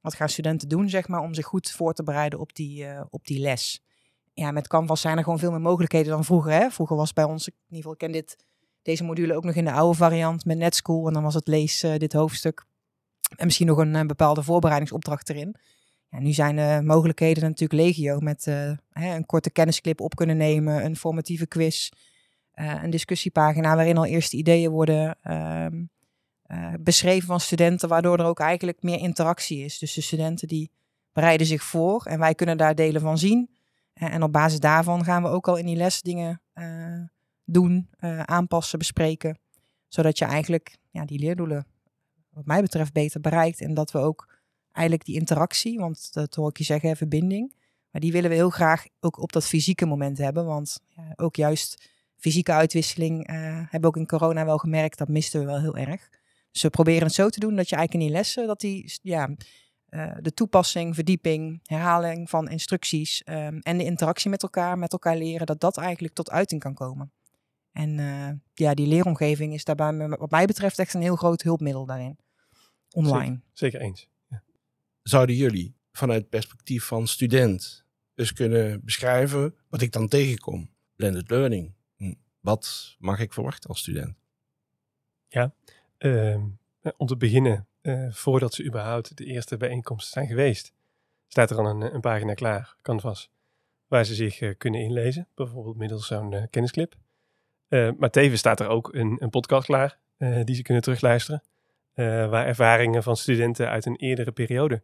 Wat 0.00 0.14
gaan 0.14 0.28
studenten 0.28 0.68
doen, 0.68 0.88
zeg 0.88 1.08
maar, 1.08 1.20
om 1.20 1.34
zich 1.34 1.46
goed 1.46 1.70
voor 1.70 1.94
te 1.94 2.02
bereiden 2.02 2.38
op 2.38 2.54
die, 2.54 2.86
op 3.10 3.26
die 3.26 3.40
les? 3.40 3.82
Ja, 4.32 4.50
met 4.50 4.68
Canvas 4.68 5.00
zijn 5.00 5.16
er 5.16 5.24
gewoon 5.24 5.38
veel 5.38 5.50
meer 5.50 5.60
mogelijkheden 5.60 6.12
dan 6.12 6.24
vroeger. 6.24 6.52
Hè? 6.52 6.70
Vroeger 6.70 6.96
was 6.96 7.12
bij 7.12 7.24
ons, 7.24 7.48
in 7.48 7.54
ieder 7.54 7.76
geval, 7.76 7.92
ik 7.92 7.98
ken 7.98 8.12
dit 8.12 8.44
deze 8.84 9.04
module 9.04 9.34
ook 9.36 9.44
nog 9.44 9.54
in 9.54 9.64
de 9.64 9.72
oude 9.72 9.98
variant 9.98 10.44
met 10.44 10.58
NetSchool. 10.58 11.06
En 11.06 11.12
dan 11.12 11.22
was 11.22 11.34
het 11.34 11.48
lees 11.48 11.84
uh, 11.84 11.96
dit 11.96 12.12
hoofdstuk. 12.12 12.64
En 13.36 13.44
misschien 13.44 13.66
nog 13.66 13.78
een, 13.78 13.94
een, 13.94 14.06
bepaalde 14.06 14.42
voorbereidingsopdracht 14.42 15.28
erin. 15.28 15.56
Ja, 16.08 16.20
nu 16.20 16.32
zijn 16.32 16.56
de 16.56 16.80
mogelijkheden 16.84 17.42
natuurlijk 17.42 17.80
legio 17.80 18.18
met 18.18 18.44
hè, 18.90 19.14
een 19.14 19.26
korte 19.26 19.50
kennisclip 19.50 20.00
op 20.00 20.14
kunnen 20.14 20.36
nemen, 20.36 20.84
een 20.84 20.96
formatieve 20.96 21.46
quiz, 21.46 21.90
een 22.54 22.90
discussiepagina 22.90 23.74
waarin 23.74 23.96
al 23.96 24.04
eerste 24.04 24.36
ideeën 24.36 24.70
worden 24.70 25.18
ehm, 25.22 25.84
beschreven 26.80 27.26
van 27.26 27.40
studenten, 27.40 27.88
waardoor 27.88 28.18
er 28.18 28.24
ook 28.24 28.40
eigenlijk 28.40 28.82
meer 28.82 28.98
interactie 28.98 29.64
is. 29.64 29.78
Dus 29.78 29.94
de 29.94 30.00
studenten 30.00 30.48
die 30.48 30.70
bereiden 31.12 31.46
zich 31.46 31.62
voor 31.62 32.04
en 32.04 32.18
wij 32.18 32.34
kunnen 32.34 32.56
daar 32.56 32.74
delen 32.74 33.00
van 33.00 33.18
zien. 33.18 33.50
en 33.94 34.22
op 34.22 34.32
basis 34.32 34.60
daarvan 34.60 35.04
gaan 35.04 35.22
we 35.22 35.28
ook 35.28 35.48
al 35.48 35.56
in 35.56 35.66
die 35.66 35.76
les 35.76 36.02
dingen 36.02 36.40
doen, 37.44 37.88
uh, 38.00 38.20
aanpassen, 38.20 38.78
bespreken. 38.78 39.38
Zodat 39.88 40.18
je 40.18 40.24
eigenlijk 40.24 40.76
ja, 40.90 41.04
die 41.04 41.18
leerdoelen, 41.18 41.66
wat 42.30 42.46
mij 42.46 42.62
betreft, 42.62 42.92
beter 42.92 43.20
bereikt. 43.20 43.60
En 43.60 43.74
dat 43.74 43.90
we 43.90 43.98
ook 43.98 44.28
eigenlijk 44.72 45.06
die 45.06 45.18
interactie, 45.18 45.78
want 45.78 46.12
dat 46.12 46.34
hoor 46.34 46.48
ik 46.48 46.58
je 46.58 46.64
zeggen, 46.64 46.96
verbinding. 46.96 47.54
Maar 47.90 48.00
die 48.00 48.12
willen 48.12 48.30
we 48.30 48.36
heel 48.36 48.50
graag 48.50 48.86
ook 49.00 49.18
op 49.18 49.32
dat 49.32 49.46
fysieke 49.46 49.86
moment 49.86 50.18
hebben. 50.18 50.44
Want 50.46 50.80
ja, 50.88 51.12
ook 51.16 51.36
juist 51.36 51.92
fysieke 52.16 52.52
uitwisseling 52.52 53.30
uh, 53.30 53.34
hebben 53.36 53.80
we 53.80 53.86
ook 53.86 53.96
in 53.96 54.06
corona 54.06 54.44
wel 54.44 54.58
gemerkt, 54.58 54.98
dat 54.98 55.08
misten 55.08 55.40
we 55.40 55.46
wel 55.46 55.60
heel 55.60 55.76
erg. 55.76 56.08
Dus 56.50 56.62
we 56.62 56.70
proberen 56.70 57.02
het 57.02 57.14
zo 57.14 57.28
te 57.28 57.40
doen 57.40 57.56
dat 57.56 57.68
je 57.68 57.76
eigenlijk 57.76 58.04
in 58.04 58.10
die 58.10 58.22
lessen, 58.22 58.46
dat 58.46 58.60
die, 58.60 58.98
ja, 59.02 59.30
uh, 59.88 60.12
de 60.20 60.34
toepassing, 60.34 60.94
verdieping, 60.94 61.60
herhaling 61.62 62.30
van 62.30 62.48
instructies 62.48 63.22
um, 63.24 63.58
en 63.58 63.78
de 63.78 63.84
interactie 63.84 64.30
met 64.30 64.42
elkaar, 64.42 64.78
met 64.78 64.92
elkaar 64.92 65.16
leren, 65.16 65.46
dat 65.46 65.60
dat 65.60 65.76
eigenlijk 65.76 66.14
tot 66.14 66.30
uiting 66.30 66.60
kan 66.60 66.74
komen. 66.74 67.12
En 67.74 67.98
uh, 67.98 68.28
ja, 68.54 68.74
die 68.74 68.86
leeromgeving 68.86 69.52
is 69.52 69.64
daarbij, 69.64 70.08
wat 70.08 70.30
mij 70.30 70.46
betreft, 70.46 70.78
echt 70.78 70.94
een 70.94 71.02
heel 71.02 71.16
groot 71.16 71.42
hulpmiddel 71.42 71.86
daarin. 71.86 72.18
Online. 72.90 73.24
Zeker, 73.24 73.42
zeker 73.52 73.80
eens. 73.80 74.08
Ja. 74.28 74.42
Zouden 75.02 75.36
jullie 75.36 75.74
vanuit 75.92 76.20
het 76.20 76.30
perspectief 76.30 76.84
van 76.84 77.06
student 77.06 77.84
dus 78.14 78.32
kunnen 78.32 78.84
beschrijven 78.84 79.54
wat 79.68 79.80
ik 79.80 79.92
dan 79.92 80.08
tegenkom? 80.08 80.70
Blended 80.96 81.30
learning. 81.30 81.72
Hm, 81.96 82.14
wat 82.40 82.96
mag 82.98 83.18
ik 83.18 83.32
verwachten 83.32 83.68
als 83.70 83.78
student? 83.78 84.16
Ja, 85.28 85.54
uh, 85.98 86.42
om 86.96 87.06
te 87.06 87.16
beginnen, 87.16 87.66
uh, 87.82 88.12
voordat 88.12 88.54
ze 88.54 88.64
überhaupt 88.64 89.16
de 89.16 89.24
eerste 89.24 89.56
bijeenkomsten 89.56 90.12
zijn 90.12 90.26
geweest, 90.26 90.72
staat 91.28 91.50
er 91.50 91.58
al 91.58 91.66
een, 91.66 91.94
een 91.94 92.00
pagina 92.00 92.34
klaar, 92.34 92.76
Canvas, 92.82 93.30
waar 93.86 94.04
ze 94.04 94.14
zich 94.14 94.40
uh, 94.40 94.54
kunnen 94.58 94.80
inlezen. 94.80 95.28
Bijvoorbeeld 95.34 95.76
middels 95.76 96.06
zo'n 96.06 96.48
kennisclip. 96.50 96.96
Uh, 97.68 97.90
maar 97.98 98.10
tevens 98.10 98.40
staat 98.40 98.60
er 98.60 98.68
ook 98.68 98.94
een, 98.94 99.16
een 99.18 99.30
podcast 99.30 99.66
klaar 99.66 99.98
uh, 100.18 100.44
die 100.44 100.54
ze 100.54 100.62
kunnen 100.62 100.82
terugluisteren. 100.82 101.42
Uh, 101.94 102.04
waar 102.28 102.46
ervaringen 102.46 103.02
van 103.02 103.16
studenten 103.16 103.68
uit 103.68 103.86
een 103.86 103.96
eerdere 103.96 104.32
periode 104.32 104.82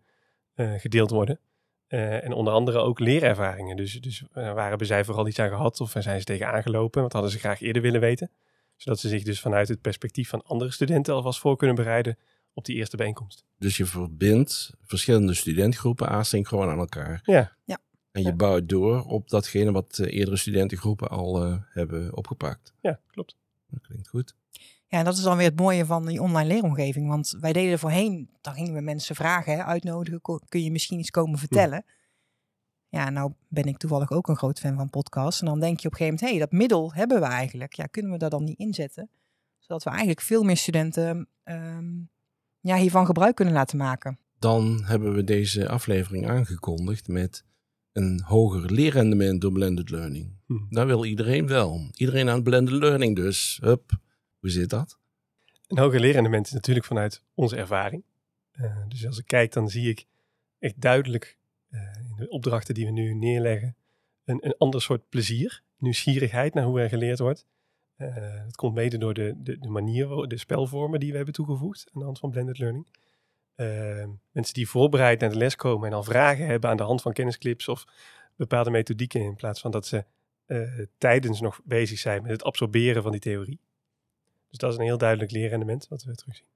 gedeeld 0.77 1.11
worden. 1.11 1.41
en 1.88 2.32
onder 2.32 2.53
andere 2.53 2.79
ook 2.79 2.99
leerervaringen. 2.99 3.77
Dus, 3.77 4.00
dus 4.00 4.25
waar 4.32 4.69
hebben 4.69 4.87
zij 4.87 5.05
vooral 5.05 5.27
iets 5.27 5.38
aan 5.38 5.49
gehad 5.49 5.81
of 5.81 5.93
waar 5.93 6.03
zijn 6.03 6.19
ze 6.19 6.25
tegen 6.25 6.47
aangelopen? 6.47 7.03
Wat 7.03 7.12
hadden 7.12 7.31
ze 7.31 7.38
graag 7.38 7.61
eerder 7.61 7.82
willen 7.82 8.00
weten? 8.00 8.31
Zodat 8.77 9.00
ze 9.00 9.09
zich 9.09 9.23
dus 9.23 9.41
vanuit 9.41 9.69
het 9.69 9.81
perspectief 9.81 10.29
van 10.29 10.43
andere 10.43 10.71
studenten 10.71 11.15
alvast 11.15 11.41
voor 11.41 11.56
kunnen 11.56 11.76
bereiden 11.76 12.19
op 12.55 12.65
die 12.65 12.76
eerste 12.76 12.97
bijeenkomst. 12.97 13.44
Dus 13.59 13.76
je 13.76 13.85
verbindt 13.85 14.75
verschillende 14.83 15.35
studentgroepen 15.35 16.09
asynchroon 16.09 16.69
aan 16.69 16.79
elkaar. 16.79 17.21
Ja. 17.25 17.57
ja. 17.64 17.78
En 18.12 18.23
je 18.23 18.35
bouwt 18.35 18.69
door 18.69 19.05
op 19.05 19.29
datgene 19.29 19.73
wat 19.73 19.99
uh, 19.99 20.12
eerdere 20.12 20.37
studentengroepen 20.37 21.09
al 21.09 21.47
uh, 21.47 21.57
hebben 21.69 22.17
opgepakt. 22.17 22.75
Ja, 22.81 23.00
klopt. 23.07 23.37
Dat 23.67 23.81
klinkt 23.81 24.09
goed. 24.09 24.35
Ja, 24.87 24.99
en 24.99 25.05
dat 25.05 25.17
is 25.17 25.23
dan 25.23 25.37
weer 25.37 25.47
het 25.47 25.61
mooie 25.61 25.87
van 25.87 26.07
die 26.07 26.23
online 26.23 26.49
leeromgeving. 26.49 27.09
Want 27.09 27.37
wij 27.40 27.52
deden 27.52 27.73
er 27.73 27.79
voorheen, 27.79 28.31
dan 28.40 28.55
gingen 28.55 28.75
we 28.75 28.81
mensen 28.81 29.17
vragen, 29.17 29.52
hè, 29.52 29.64
uitnodigen. 29.64 30.21
Kun 30.49 30.62
je 30.62 30.71
misschien 30.71 30.99
iets 30.99 31.11
komen 31.11 31.38
vertellen? 31.38 31.85
Ja. 32.88 33.05
ja, 33.05 33.11
nou 33.11 33.33
ben 33.49 33.64
ik 33.64 33.76
toevallig 33.76 34.11
ook 34.11 34.29
een 34.29 34.37
groot 34.37 34.59
fan 34.59 34.76
van 34.76 34.90
podcasts. 34.90 35.40
En 35.40 35.47
dan 35.47 35.61
denk 35.61 35.81
je 35.81 35.87
op 35.87 35.93
een 35.93 35.99
gegeven 35.99 36.14
moment, 36.14 36.21
hé, 36.21 36.29
hey, 36.29 36.38
dat 36.38 36.59
middel 36.59 36.95
hebben 36.95 37.21
we 37.21 37.26
eigenlijk. 37.26 37.73
Ja, 37.73 37.87
kunnen 37.87 38.12
we 38.12 38.19
dat 38.19 38.31
dan 38.31 38.45
niet 38.45 38.59
inzetten? 38.59 39.11
Zodat 39.59 39.85
we 39.85 39.90
eigenlijk 39.90 40.21
veel 40.21 40.43
meer 40.43 40.57
studenten 40.57 41.29
um, 41.45 42.09
ja, 42.61 42.76
hiervan 42.76 43.07
gebruik 43.07 43.35
kunnen 43.35 43.55
laten 43.55 43.79
maken. 43.79 44.19
Dan 44.38 44.85
hebben 44.85 45.14
we 45.14 45.25
deze 45.25 45.69
aflevering 45.69 46.29
aangekondigd 46.29 47.09
met 47.09 47.45
een 48.00 48.21
hoger 48.25 48.73
leerrendement 48.73 49.40
door 49.40 49.52
blended 49.52 49.90
learning. 49.90 50.33
Hm. 50.47 50.59
Dat 50.69 50.87
wil 50.87 51.04
iedereen 51.04 51.47
wel. 51.47 51.88
Iedereen 51.95 52.28
aan 52.28 52.42
blended 52.42 52.75
learning 52.75 53.16
dus. 53.16 53.59
Hup, 53.62 53.90
hoe 54.38 54.50
zit 54.50 54.71
dat? 54.71 54.99
Een 55.66 55.78
hoger 55.78 56.00
leerrendement 56.00 56.47
is 56.47 56.52
natuurlijk 56.52 56.87
vanuit 56.87 57.23
onze 57.35 57.57
ervaring. 57.57 58.02
Uh, 58.61 58.76
dus 58.88 59.07
als 59.07 59.19
ik 59.19 59.26
kijk, 59.26 59.52
dan 59.52 59.69
zie 59.69 59.88
ik 59.88 60.07
echt 60.59 60.80
duidelijk 60.80 61.38
uh, 61.71 61.80
in 61.80 62.16
de 62.16 62.28
opdrachten 62.28 62.75
die 62.75 62.85
we 62.85 62.92
nu 62.92 63.14
neerleggen 63.14 63.76
een, 64.25 64.47
een 64.47 64.54
ander 64.59 64.83
soort 64.83 65.09
plezier, 65.09 65.62
nieuwsgierigheid 65.78 66.54
naar 66.54 66.64
hoe 66.64 66.80
er 66.80 66.88
geleerd 66.88 67.19
wordt. 67.19 67.47
Uh, 67.97 68.14
het 68.45 68.57
komt 68.57 68.75
mede 68.75 68.99
door 68.99 69.14
de, 69.14 69.35
de, 69.37 69.59
de 69.59 69.69
manier, 69.69 70.09
de 70.28 70.38
spelvormen 70.38 71.00
die 71.00 71.11
we 71.11 71.16
hebben 71.16 71.35
toegevoegd 71.35 71.90
aan 71.92 71.99
de 71.99 72.04
hand 72.04 72.19
van 72.19 72.30
blended 72.30 72.59
learning. 72.59 72.87
Uh, 73.61 74.05
mensen 74.31 74.55
die 74.55 74.69
voorbereid 74.69 75.21
naar 75.21 75.31
de 75.31 75.37
les 75.37 75.57
komen 75.57 75.88
en 75.88 75.95
al 75.95 76.02
vragen 76.02 76.47
hebben 76.47 76.71
aan 76.71 76.76
de 76.76 76.83
hand 76.83 77.02
van 77.02 77.12
kennisclips 77.12 77.69
of 77.69 77.85
bepaalde 78.37 78.71
methodieken, 78.71 79.21
in 79.21 79.37
plaats 79.37 79.61
van 79.61 79.71
dat 79.71 79.87
ze 79.87 80.05
uh, 80.47 80.87
tijdens 80.99 81.40
nog 81.40 81.61
bezig 81.64 81.99
zijn 81.99 82.23
met 82.23 82.31
het 82.31 82.43
absorberen 82.43 83.02
van 83.02 83.11
die 83.12 83.21
theorie. 83.21 83.61
Dus 84.49 84.59
dat 84.59 84.73
is 84.73 84.79
een 84.79 84.85
heel 84.85 84.99
duidelijk 84.99 85.31
leerrendement 85.31 85.88
wat 85.88 86.02
we 86.02 86.14
terugzien. 86.14 86.47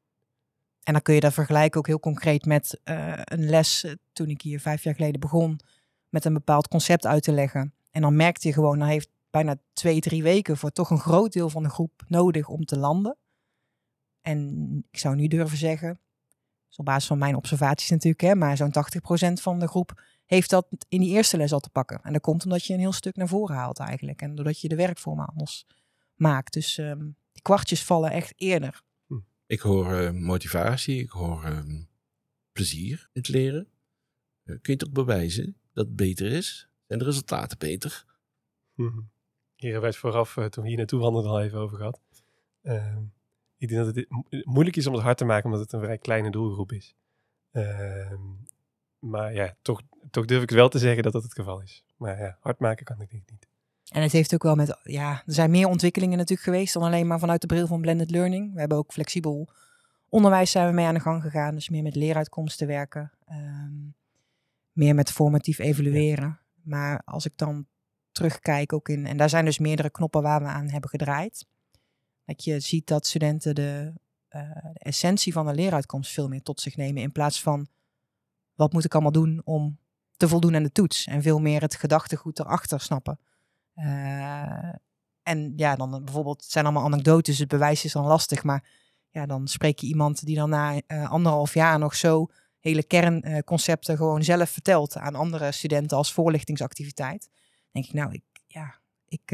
En 0.82 0.92
dan 0.92 1.02
kun 1.02 1.14
je 1.14 1.20
dat 1.20 1.32
vergelijken 1.32 1.78
ook 1.78 1.86
heel 1.86 2.00
concreet 2.00 2.44
met 2.44 2.80
uh, 2.84 3.12
een 3.24 3.48
les 3.48 3.94
toen 4.12 4.28
ik 4.28 4.42
hier 4.42 4.60
vijf 4.60 4.82
jaar 4.82 4.94
geleden 4.94 5.20
begon 5.20 5.60
met 6.08 6.24
een 6.24 6.32
bepaald 6.32 6.68
concept 6.68 7.06
uit 7.06 7.22
te 7.22 7.32
leggen. 7.32 7.74
En 7.90 8.02
dan 8.02 8.16
merkte 8.16 8.48
je 8.48 8.54
gewoon, 8.54 8.78
dan 8.78 8.88
heeft 8.88 9.10
bijna 9.30 9.56
twee, 9.72 10.00
drie 10.00 10.22
weken 10.22 10.56
voor 10.56 10.70
toch 10.70 10.90
een 10.90 10.98
groot 10.98 11.32
deel 11.32 11.50
van 11.50 11.62
de 11.62 11.68
groep 11.68 12.02
nodig 12.08 12.48
om 12.48 12.64
te 12.64 12.78
landen. 12.78 13.16
En 14.20 14.84
ik 14.90 14.98
zou 14.98 15.14
nu 15.14 15.26
durven 15.26 15.58
zeggen, 15.58 16.00
is 16.74 16.80
op 16.80 16.84
basis 16.84 17.06
van 17.06 17.18
mijn 17.18 17.36
observaties 17.36 17.90
natuurlijk, 17.90 18.22
hè, 18.22 18.34
maar 18.34 18.56
zo'n 18.56 18.72
80% 18.72 19.32
van 19.42 19.58
de 19.58 19.68
groep 19.68 20.02
heeft 20.24 20.50
dat 20.50 20.66
in 20.88 21.00
die 21.00 21.10
eerste 21.10 21.36
les 21.36 21.52
al 21.52 21.60
te 21.60 21.70
pakken. 21.70 22.00
En 22.02 22.12
dat 22.12 22.22
komt 22.22 22.44
omdat 22.44 22.64
je 22.64 22.72
een 22.72 22.78
heel 22.78 22.92
stuk 22.92 23.16
naar 23.16 23.28
voren 23.28 23.56
haalt 23.56 23.78
eigenlijk. 23.78 24.22
En 24.22 24.34
doordat 24.34 24.60
je 24.60 24.68
de 24.68 24.76
werkvormen 24.76 25.26
anders 25.26 25.66
maakt. 26.14 26.52
Dus 26.52 26.78
um, 26.78 27.16
die 27.32 27.42
kwartjes 27.42 27.84
vallen 27.84 28.10
echt 28.10 28.32
eerder. 28.36 28.82
Ik 29.46 29.60
hoor 29.60 30.00
uh, 30.00 30.10
motivatie, 30.10 31.00
ik 31.00 31.10
hoor 31.10 31.44
uh, 31.44 31.58
plezier 32.52 33.08
in 33.12 33.20
het 33.20 33.28
leren. 33.28 33.68
Uh, 34.44 34.58
kun 34.62 34.72
je 34.72 34.78
toch 34.78 34.90
bewijzen 34.90 35.56
dat 35.72 35.86
het 35.86 35.96
beter 35.96 36.32
is? 36.32 36.68
Zijn 36.86 36.98
de 36.98 37.04
resultaten 37.04 37.58
beter? 37.58 38.04
Hier 39.54 39.72
hebben 39.72 39.80
wij 39.80 39.90
het 39.90 39.96
vooraf, 39.96 40.34
toen 40.34 40.62
we 40.62 40.68
hier 40.68 40.76
naartoe 40.76 41.00
wandelden, 41.00 41.30
al 41.30 41.42
even 41.42 41.58
over 41.58 41.76
gehad. 41.76 42.00
Ehm, 42.62 43.02
ik 43.64 43.76
denk 43.76 43.84
dat 43.84 43.94
het 43.94 44.44
moeilijk 44.46 44.76
is 44.76 44.86
om 44.86 44.92
het 44.92 45.02
hard 45.02 45.16
te 45.16 45.24
maken, 45.24 45.44
omdat 45.44 45.60
het 45.60 45.72
een 45.72 45.80
vrij 45.80 45.98
kleine 45.98 46.30
doelgroep 46.30 46.72
is. 46.72 46.94
Ehm, 47.52 48.22
maar 48.98 49.34
ja, 49.34 49.56
toch, 49.62 49.80
toch 50.10 50.24
durf 50.24 50.42
ik 50.42 50.50
wel 50.50 50.68
te 50.68 50.78
zeggen 50.78 51.02
dat 51.02 51.12
dat 51.12 51.22
het 51.22 51.34
geval 51.34 51.60
is. 51.60 51.84
Maar 51.96 52.18
ja, 52.18 52.38
hard 52.40 52.58
maken 52.58 52.84
kan 52.84 53.00
ik 53.00 53.10
denk 53.10 53.30
niet. 53.30 53.48
En 53.92 54.02
het 54.02 54.12
heeft 54.12 54.34
ook 54.34 54.42
wel 54.42 54.54
met, 54.54 54.78
ja, 54.82 55.22
er 55.26 55.32
zijn 55.32 55.50
meer 55.50 55.66
ontwikkelingen 55.66 56.18
natuurlijk 56.18 56.48
geweest 56.48 56.74
dan 56.74 56.82
alleen 56.82 57.06
maar 57.06 57.18
vanuit 57.18 57.40
de 57.40 57.46
bril 57.46 57.66
van 57.66 57.80
blended 57.80 58.10
learning. 58.10 58.54
We 58.54 58.60
hebben 58.60 58.78
ook 58.78 58.92
flexibel 58.92 59.48
onderwijs 60.08 60.50
zijn 60.50 60.66
we 60.68 60.72
mee 60.72 60.86
aan 60.86 60.94
de 60.94 61.00
gang 61.00 61.22
gegaan, 61.22 61.54
dus 61.54 61.68
meer 61.68 61.82
met 61.82 61.94
leeruitkomsten 61.94 62.66
werken, 62.66 63.12
um, 63.30 63.94
meer 64.72 64.94
met 64.94 65.10
formatief 65.10 65.58
evalueren. 65.58 66.40
Maar 66.62 67.02
als 67.04 67.26
ik 67.26 67.32
dan 67.36 67.66
terugkijk 68.12 68.72
ook 68.72 68.88
in, 68.88 69.06
en 69.06 69.16
daar 69.16 69.28
zijn 69.28 69.44
dus 69.44 69.58
meerdere 69.58 69.90
knoppen 69.90 70.22
waar 70.22 70.40
we 70.40 70.46
aan 70.46 70.70
hebben 70.70 70.90
gedraaid. 70.90 71.46
Dat 72.24 72.44
je 72.44 72.60
ziet 72.60 72.86
dat 72.86 73.06
studenten 73.06 73.54
de, 73.54 73.92
uh, 74.30 74.40
de 74.72 74.78
essentie 74.78 75.32
van 75.32 75.46
de 75.46 75.54
leeruitkomst 75.54 76.12
veel 76.12 76.28
meer 76.28 76.42
tot 76.42 76.60
zich 76.60 76.76
nemen 76.76 77.02
in 77.02 77.12
plaats 77.12 77.42
van 77.42 77.68
wat 78.54 78.72
moet 78.72 78.84
ik 78.84 78.92
allemaal 78.92 79.12
doen 79.12 79.40
om 79.44 79.78
te 80.16 80.28
voldoen 80.28 80.54
aan 80.54 80.62
de 80.62 80.72
toets 80.72 81.06
en 81.06 81.22
veel 81.22 81.38
meer 81.38 81.60
het 81.60 81.74
gedachtegoed 81.74 82.38
erachter 82.38 82.80
snappen. 82.80 83.18
Uh, 83.76 84.74
en 85.22 85.52
ja, 85.56 85.76
dan 85.76 86.04
bijvoorbeeld, 86.04 86.42
het 86.42 86.50
zijn 86.50 86.64
allemaal 86.64 86.84
anekdotes, 86.84 87.38
het 87.38 87.48
bewijs 87.48 87.84
is 87.84 87.92
dan 87.92 88.06
lastig, 88.06 88.42
maar 88.42 88.64
ja, 89.10 89.26
dan 89.26 89.48
spreek 89.48 89.78
je 89.78 89.86
iemand 89.86 90.26
die 90.26 90.36
dan 90.36 90.48
na 90.48 90.80
uh, 90.86 91.10
anderhalf 91.10 91.54
jaar 91.54 91.78
nog 91.78 91.94
zo 91.94 92.26
hele 92.58 92.82
kernconcepten 92.82 93.96
gewoon 93.96 94.22
zelf 94.24 94.50
vertelt 94.50 94.96
aan 94.96 95.14
andere 95.14 95.52
studenten 95.52 95.96
als 95.96 96.12
voorlichtingsactiviteit. 96.12 97.28
denk 97.70 97.86
ik, 97.86 97.92
nou, 97.92 98.12
ik, 98.12 98.22
ja, 98.46 98.74
ik 99.08 99.30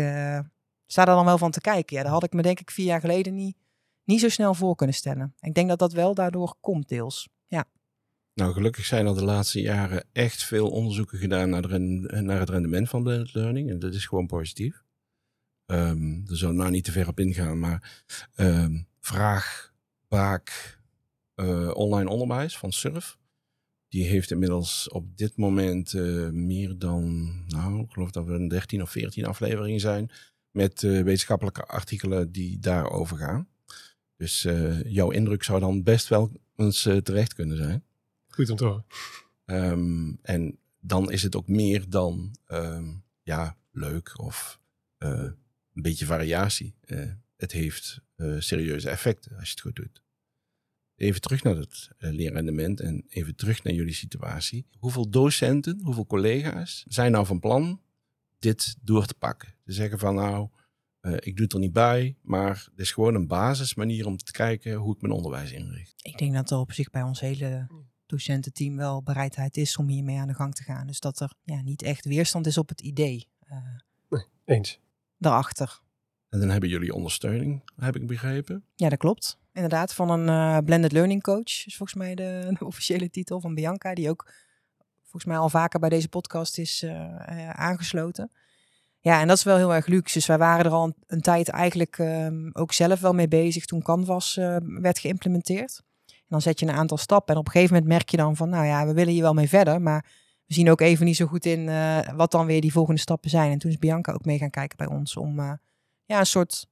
sta 0.93 1.05
daar 1.05 1.15
dan 1.15 1.25
wel 1.25 1.39
van 1.39 1.51
te 1.51 1.61
kijken. 1.61 1.97
Ja, 1.97 2.03
daar 2.03 2.13
had 2.13 2.25
ik 2.25 2.33
me 2.33 2.43
denk 2.43 2.61
ik 2.61 2.71
vier 2.71 2.87
jaar 2.87 3.01
geleden 3.01 3.35
niet, 3.35 3.57
niet 4.05 4.21
zo 4.21 4.29
snel 4.29 4.55
voor 4.55 4.75
kunnen 4.75 4.95
stellen. 4.95 5.35
Ik 5.41 5.55
denk 5.55 5.69
dat 5.69 5.79
dat 5.79 5.93
wel 5.93 6.15
daardoor 6.15 6.55
komt 6.61 6.89
deels, 6.89 7.29
ja. 7.47 7.65
Nou, 8.35 8.53
gelukkig 8.53 8.85
zijn 8.85 9.07
er 9.07 9.15
de 9.15 9.25
laatste 9.25 9.61
jaren 9.61 10.05
echt 10.13 10.45
veel 10.45 10.71
onderzoeken 10.71 11.19
gedaan 11.19 11.51
naar, 11.51 11.81
naar 12.23 12.39
het 12.39 12.49
rendement 12.49 12.89
van 12.89 13.03
blended 13.03 13.35
learning. 13.35 13.71
En 13.71 13.79
dat 13.79 13.95
is 13.95 14.07
gewoon 14.07 14.27
positief. 14.27 14.83
Um, 15.67 16.25
daar 16.27 16.37
zullen 16.37 16.55
we 16.55 16.61
nou 16.61 16.73
niet 16.73 16.85
te 16.85 16.93
ver 16.93 17.09
op 17.09 17.21
ingaan, 17.21 17.59
maar 17.59 18.05
um, 18.37 18.87
vraag, 19.01 19.73
baak, 20.09 20.79
uh, 21.37 21.71
online 21.75 22.11
onderwijs 22.11 22.59
van 22.59 22.73
SURF. 22.73 23.19
Die 23.89 24.07
heeft 24.07 24.31
inmiddels 24.31 24.89
op 24.89 25.17
dit 25.17 25.37
moment 25.37 25.93
uh, 25.93 26.29
meer 26.31 26.79
dan, 26.79 27.33
nou, 27.47 27.83
ik 27.83 27.91
geloof 27.91 28.11
dat 28.11 28.25
we 28.25 28.33
een 28.33 28.49
13 28.49 28.83
of 28.83 28.91
14 28.91 29.25
afleveringen 29.25 29.81
zijn. 29.81 30.11
Met 30.51 30.83
uh, 30.83 31.03
wetenschappelijke 31.03 31.65
artikelen 31.67 32.33
die 32.33 32.59
daarover 32.59 33.17
gaan. 33.17 33.49
Dus 34.17 34.43
jouw 34.85 35.11
indruk 35.11 35.43
zou 35.43 35.61
dan 35.61 35.83
best 35.83 36.09
wel 36.09 36.33
eens 36.57 36.83
terecht 36.83 37.35
kunnen 37.35 37.57
zijn. 37.57 37.85
Goed 38.29 38.51
om 38.51 38.57
te 38.57 38.65
horen. 38.65 38.85
Um, 39.45 40.19
en 40.23 40.59
dan 40.81 41.11
is 41.11 41.23
het 41.23 41.37
ook 41.37 41.49
meer 41.49 41.89
dan 41.89 42.37
um, 42.49 43.03
ja, 43.23 43.57
leuk 43.71 44.19
of 44.19 44.61
uh, 44.99 45.09
een 45.75 45.83
beetje 45.83 46.07
variatie. 46.07 46.75
Uh, 46.87 47.13
het 47.37 47.53
heeft 47.53 48.01
uh, 48.17 48.41
serieuze 48.41 48.91
effecten 48.91 49.37
als 49.37 49.45
je 49.45 49.51
het 49.51 49.61
goed 49.61 49.77
doet. 49.77 50.03
Even 50.97 51.21
terug 51.21 51.43
naar 51.43 51.57
het 51.57 51.91
leerrendement 51.99 52.81
en 52.81 53.05
even 53.09 53.35
terug 53.35 53.63
naar 53.63 53.75
jullie 53.75 53.95
situatie. 53.95 54.67
Hoeveel 54.79 55.11
docenten, 55.11 55.81
hoeveel 55.83 56.07
collega's 56.07 56.85
zijn 56.89 57.13
nou 57.13 57.27
van 57.27 57.41
plan 57.41 57.81
dit 58.41 58.77
door 58.83 59.07
te 59.07 59.15
pakken? 59.15 59.55
Te 59.65 59.73
zeggen 59.73 59.99
van 59.99 60.15
nou, 60.15 60.49
ik 61.01 61.37
doe 61.37 61.45
het 61.45 61.53
er 61.53 61.59
niet 61.59 61.73
bij, 61.73 62.17
maar 62.23 62.69
het 62.71 62.79
is 62.81 62.93
gewoon 62.93 63.15
een 63.15 63.27
basismanier 63.27 64.07
om 64.07 64.17
te 64.17 64.33
kijken 64.33 64.75
hoe 64.75 64.95
ik 64.95 65.01
mijn 65.01 65.13
onderwijs 65.13 65.53
inricht. 65.53 65.95
Ik 66.03 66.19
denk 66.19 66.35
dat 66.35 66.51
er 66.51 66.59
op 66.59 66.73
zich 66.73 66.91
bij 66.91 67.03
ons 67.03 67.21
hele 67.21 67.67
docententeam 68.11 68.77
wel 68.77 69.03
bereidheid 69.03 69.57
is 69.57 69.77
om 69.77 69.89
hiermee 69.89 70.19
aan 70.19 70.29
de 70.29 70.35
gang 70.35 70.55
te 70.55 70.63
gaan. 70.63 70.87
Dus 70.87 71.01
dat 71.01 71.21
er 71.21 71.33
ja, 71.43 71.63
niet 71.63 71.83
echt 71.83 72.05
weerstand 72.05 72.47
is 72.47 72.59
op 72.59 72.69
het 72.69 72.81
idee. 72.81 73.29
Uh, 73.51 73.57
nee, 74.09 74.25
eens. 74.45 74.81
Daarachter. 75.19 75.81
En 76.29 76.41
dan 76.41 76.49
hebben 76.49 76.69
jullie 76.69 76.95
ondersteuning, 76.95 77.63
heb 77.77 77.97
ik 77.97 78.07
begrepen. 78.07 78.65
Ja, 78.75 78.89
dat 78.89 78.99
klopt. 78.99 79.39
Inderdaad, 79.53 79.95
van 79.95 80.11
een 80.11 80.27
uh, 80.29 80.65
blended 80.65 80.93
learning 80.93 81.23
coach 81.23 81.67
is 81.67 81.77
volgens 81.77 81.99
mij 81.99 82.15
de, 82.15 82.57
de, 82.59 82.65
officiële 82.65 83.11
titel 83.11 83.41
van 83.41 83.55
Bianca, 83.55 83.95
die 83.95 84.11
ook 84.11 84.33
volgens 85.11 85.25
mij 85.25 85.39
al 85.39 85.49
vaker 85.49 85.81
bij 85.81 85.89
deze 85.89 86.09
podcast 86.09 86.59
is 86.59 86.83
uh, 86.83 87.51
aangesloten. 87.51 88.31
Ja, 89.01 89.21
en 89.21 89.29
dat 89.29 89.37
is 89.37 89.43
wel 89.43 89.57
heel 89.57 89.75
erg 89.75 89.87
luxe. 89.87 90.19
Dus 90.19 90.27
wij 90.27 90.39
waren 90.39 90.65
er 90.65 90.71
al 90.71 90.95
een, 91.07 91.21
tijd 91.21 91.49
eigenlijk 91.49 91.99
um, 91.99 92.51
ook 92.53 92.73
zelf 92.73 93.01
wel 93.01 93.13
mee 93.13 93.29
bezig 93.29 93.65
toen 93.65 93.83
Canvas 93.83 94.35
werd 94.81 94.99
geïmplementeerd 94.99 95.83
dan 96.31 96.41
zet 96.41 96.61
je 96.61 96.67
een 96.67 96.75
aantal 96.75 96.97
stappen. 96.97 97.35
En 97.35 97.41
op 97.41 97.47
een 97.47 97.53
gegeven 97.53 97.75
moment 97.75 97.93
merk 97.93 98.09
je 98.09 98.17
dan 98.17 98.37
van, 98.37 98.49
nou 98.49 98.67
ja, 98.67 98.87
we 98.87 98.93
willen 98.93 99.13
hier 99.13 99.23
wel 99.23 99.35
mee 99.35 99.49
verder. 99.49 99.83
Maar 99.83 100.05
we 100.47 100.55
zien 100.55 100.71
ook 100.71 100.81
even 100.81 101.05
niet 101.05 101.17
zo 101.17 101.27
goed 101.27 101.47
in 101.47 101.61
uh, 101.61 101.99
wat 102.15 102.31
dan 102.31 102.47
weer 102.47 102.61
die 102.61 102.73
volgende 102.73 103.01
stappen 103.01 103.31
zijn. 103.31 103.53
En 103.53 103.59
toen 103.59 103.71
is 103.71 103.79
Bianca 103.79 104.13
ook 104.13 104.25
mee 104.25 104.39
gaan 104.39 104.51
kijken 104.51 104.77
bij 104.77 104.87
ons 104.87 105.17
om 105.17 105.39
uh, 105.39 105.53
ja, 106.05 106.19
een 106.19 106.27
soort 106.27 106.67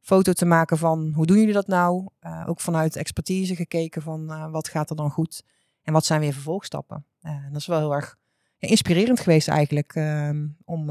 foto 0.00 0.32
te 0.32 0.44
maken 0.44 0.78
van 0.78 1.12
hoe 1.14 1.26
doen 1.26 1.38
jullie 1.38 1.52
dat 1.52 1.66
nou? 1.66 2.08
Uh, 2.20 2.44
ook 2.46 2.60
vanuit 2.60 2.96
expertise 2.96 3.56
gekeken 3.56 4.02
van 4.02 4.50
wat 4.50 4.68
gaat 4.68 4.90
er 4.90 4.96
dan 4.96 5.10
goed? 5.10 5.44
En 5.82 5.92
wat 5.92 6.04
zijn 6.04 6.20
weer 6.20 6.32
vervolgstappen? 6.32 7.04
En 7.20 7.48
dat 7.52 7.60
is 7.60 7.66
wel 7.66 7.78
heel 7.78 7.94
erg 7.94 8.18
ja, 8.58 8.68
inspirerend 8.68 9.20
geweest 9.20 9.48
eigenlijk. 9.48 9.94
Ehm, 9.94 10.48
om 10.64 10.90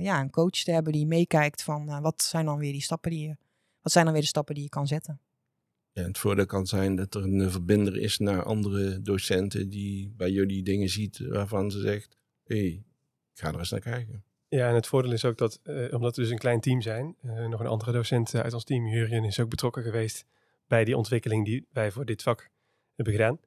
ja, 0.00 0.20
een 0.20 0.30
coach 0.30 0.50
te 0.50 0.70
hebben 0.70 0.92
die 0.92 1.06
meekijkt 1.06 1.62
van 1.62 2.00
wat 2.00 2.22
zijn 2.22 2.44
dan 2.44 2.58
weer 2.58 2.72
die 2.72 2.82
stappen 2.82 3.10
die 3.10 3.28
je, 3.28 3.36
wat 3.82 3.92
zijn 3.92 4.04
dan 4.04 4.12
weer 4.12 4.22
de 4.22 4.28
stappen 4.28 4.54
die 4.54 4.64
je 4.64 4.70
kan 4.70 4.86
zetten. 4.86 5.20
Ja, 5.92 6.02
het 6.02 6.18
voordeel 6.18 6.46
kan 6.46 6.66
zijn 6.66 6.96
dat 6.96 7.14
er 7.14 7.22
een 7.22 7.50
verbinder 7.50 7.96
is 7.96 8.18
naar 8.18 8.42
andere 8.42 9.02
docenten 9.02 9.68
die 9.68 10.12
bij 10.16 10.30
jullie 10.30 10.62
dingen 10.62 10.88
ziet 10.88 11.18
waarvan 11.18 11.70
ze 11.70 11.80
zegt, 11.80 12.16
hé, 12.44 12.56
hey, 12.56 12.84
ik 13.32 13.40
ga 13.40 13.48
er 13.48 13.58
eens 13.58 13.70
naar 13.70 13.80
kijken. 13.80 14.24
Ja, 14.48 14.68
en 14.68 14.74
het 14.74 14.86
voordeel 14.86 15.12
is 15.12 15.24
ook 15.24 15.38
dat, 15.38 15.60
uh, 15.64 15.92
omdat 15.92 16.16
we 16.16 16.22
dus 16.22 16.30
een 16.30 16.38
klein 16.38 16.60
team 16.60 16.80
zijn, 16.80 17.16
uh, 17.22 17.46
nog 17.46 17.60
een 17.60 17.66
andere 17.66 17.92
docent 17.92 18.34
uit 18.34 18.54
ons 18.54 18.64
team, 18.64 18.86
Jurjen, 18.86 19.24
is 19.24 19.40
ook 19.40 19.48
betrokken 19.48 19.82
geweest 19.82 20.24
bij 20.66 20.84
die 20.84 20.96
ontwikkeling 20.96 21.44
die 21.44 21.66
wij 21.72 21.90
voor 21.90 22.04
dit 22.04 22.22
vak 22.22 22.50
hebben 22.94 23.14
gedaan. 23.14 23.38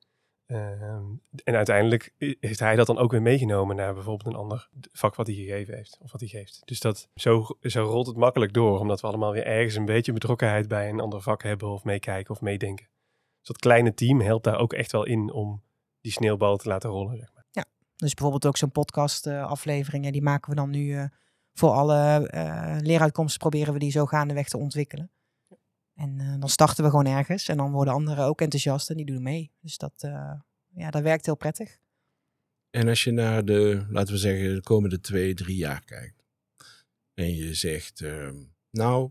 Uh, 0.54 0.82
en 1.44 1.56
uiteindelijk 1.56 2.14
heeft 2.40 2.60
hij 2.60 2.76
dat 2.76 2.88
dan 2.88 2.98
ook 2.98 3.12
weer 3.12 3.22
meegenomen 3.22 3.76
naar 3.76 3.94
bijvoorbeeld 3.94 4.34
een 4.34 4.40
ander 4.40 4.70
vak 4.92 5.16
wat 5.16 5.28
hij 5.28 5.36
gegeven 5.36 5.76
heeft, 5.76 5.98
of 6.02 6.12
wat 6.12 6.20
hij 6.20 6.30
geeft. 6.30 6.62
Dus 6.66 6.80
dat, 6.80 7.10
zo, 7.16 7.46
zo 7.62 7.84
rolt 7.84 8.08
het 8.08 8.16
makkelijk 8.16 8.54
door, 8.54 8.80
omdat 8.80 9.02
we 9.02 9.08
allemaal 9.08 9.32
weer 9.32 9.46
ergens 9.46 9.76
een 9.76 9.86
beetje 9.86 10.14
betrokkenheid 10.14 10.68
bij 10.68 10.90
een 10.90 11.00
ander 11.00 11.22
vak 11.22 11.44
hebben, 11.44 11.70
of 11.70 11.84
meekijken 11.84 12.34
of 12.34 12.42
meedenken. 12.42 12.86
Dus 13.38 13.48
dat 13.48 13.58
kleine 13.58 13.94
team 13.94 14.22
helpt 14.22 14.44
daar 14.44 14.60
ook 14.60 14.74
echt 14.74 14.92
wel 14.92 15.06
in 15.06 15.32
om 15.32 15.64
die 16.02 16.12
sneeuwbal 16.12 16.58
te 16.58 16.68
laten 16.68 16.90
rollen. 16.90 17.18
Zeg 17.18 17.34
maar. 17.34 17.46
Ja, 17.52 17.66
dus 17.96 18.14
bijvoorbeeld 18.14 18.46
ook 18.46 18.58
zo'n 18.58 18.72
podcast 18.72 19.28
afleveringen, 19.28 20.12
die 20.12 20.22
maken 20.22 20.50
we 20.50 20.56
dan 20.56 20.70
nu 20.70 20.86
uh, 20.86 21.06
voor 21.54 21.70
alle 21.70 22.32
uh, 22.34 22.78
leeruitkomsten, 22.80 23.40
proberen 23.40 23.74
we 23.74 23.80
die 23.80 23.92
zo 23.92 24.06
gaandeweg 24.06 24.48
te 24.48 24.58
ontwikkelen. 24.58 25.12
En 25.96 26.20
uh, 26.20 26.40
dan 26.40 26.50
starten 26.50 26.84
we 26.84 26.90
gewoon 26.90 27.06
ergens 27.06 27.48
en 27.48 27.58
dan 27.58 27.72
worden 27.72 27.94
anderen 27.94 28.26
ook 28.26 28.42
enthousiast 28.42 28.90
en 28.90 28.98
die 28.98 29.06
doen 29.06 29.22
mee. 29.22 29.52
Dus 29.62 29.78
dat, 29.78 29.94
uh, 30.06 30.34
ja, 30.74 30.92
dat 30.92 31.02
werkt 31.02 31.26
heel 31.26 31.36
prettig. 31.36 31.78
En 32.70 32.88
als 32.88 33.04
je 33.04 33.12
naar 33.12 33.46
de, 33.46 33.86
laten 33.90 34.14
we 34.14 34.20
zeggen, 34.20 34.56
de 34.56 34.62
komende 34.62 35.00
twee, 35.00 35.34
drie 35.34 35.58
jaar 35.58 35.84
kijkt. 35.84 36.24
En 37.14 37.36
je 37.36 37.54
zegt, 37.54 38.02
uh, 38.02 38.30
nou, 38.72 39.10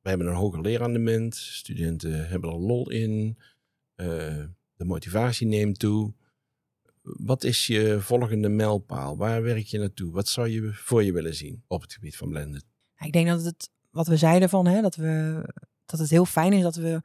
we 0.00 0.08
hebben 0.08 0.26
een 0.26 0.34
hoger 0.34 0.60
leerrendement, 0.60 1.36
studenten 1.36 2.28
hebben 2.28 2.50
er 2.50 2.56
lol 2.56 2.90
in, 2.90 3.38
de 4.76 4.84
motivatie 4.84 5.46
neemt 5.46 5.78
toe. 5.78 6.14
Wat 7.02 7.44
is 7.44 7.66
je 7.66 8.00
volgende 8.00 8.48
mijlpaal? 8.48 9.16
Waar 9.16 9.42
werk 9.42 9.64
je 9.64 9.78
naartoe? 9.78 10.12
Wat 10.12 10.28
zou 10.28 10.48
je 10.48 10.72
voor 10.72 11.04
je 11.04 11.12
willen 11.12 11.34
zien 11.34 11.62
op 11.66 11.82
het 11.82 11.92
gebied 11.92 12.16
van 12.16 12.28
blended? 12.28 12.64
Ik 12.98 13.12
denk 13.12 13.26
dat 13.26 13.44
het, 13.44 13.70
wat 13.90 14.06
we 14.06 14.16
zeiden 14.16 14.48
van, 14.48 14.66
hè, 14.66 14.80
dat 14.80 14.94
we 14.94 15.42
dat 15.86 16.00
het 16.00 16.10
heel 16.10 16.24
fijn 16.24 16.52
is 16.52 16.62
dat 16.62 16.76
we 16.76 17.02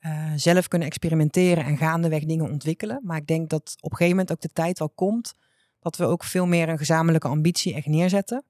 uh, 0.00 0.32
zelf 0.36 0.68
kunnen 0.68 0.88
experimenteren 0.88 1.64
en 1.64 1.76
gaandeweg 1.76 2.24
dingen 2.24 2.50
ontwikkelen. 2.50 3.00
Maar 3.04 3.16
ik 3.16 3.26
denk 3.26 3.50
dat 3.50 3.74
op 3.80 3.90
een 3.90 3.96
gegeven 3.96 4.16
moment 4.16 4.32
ook 4.32 4.40
de 4.40 4.52
tijd 4.52 4.78
wel 4.78 4.90
komt 4.90 5.34
dat 5.78 5.96
we 5.96 6.04
ook 6.04 6.24
veel 6.24 6.46
meer 6.46 6.68
een 6.68 6.78
gezamenlijke 6.78 7.28
ambitie 7.28 7.74
echt 7.74 7.86
neerzetten. 7.86 8.44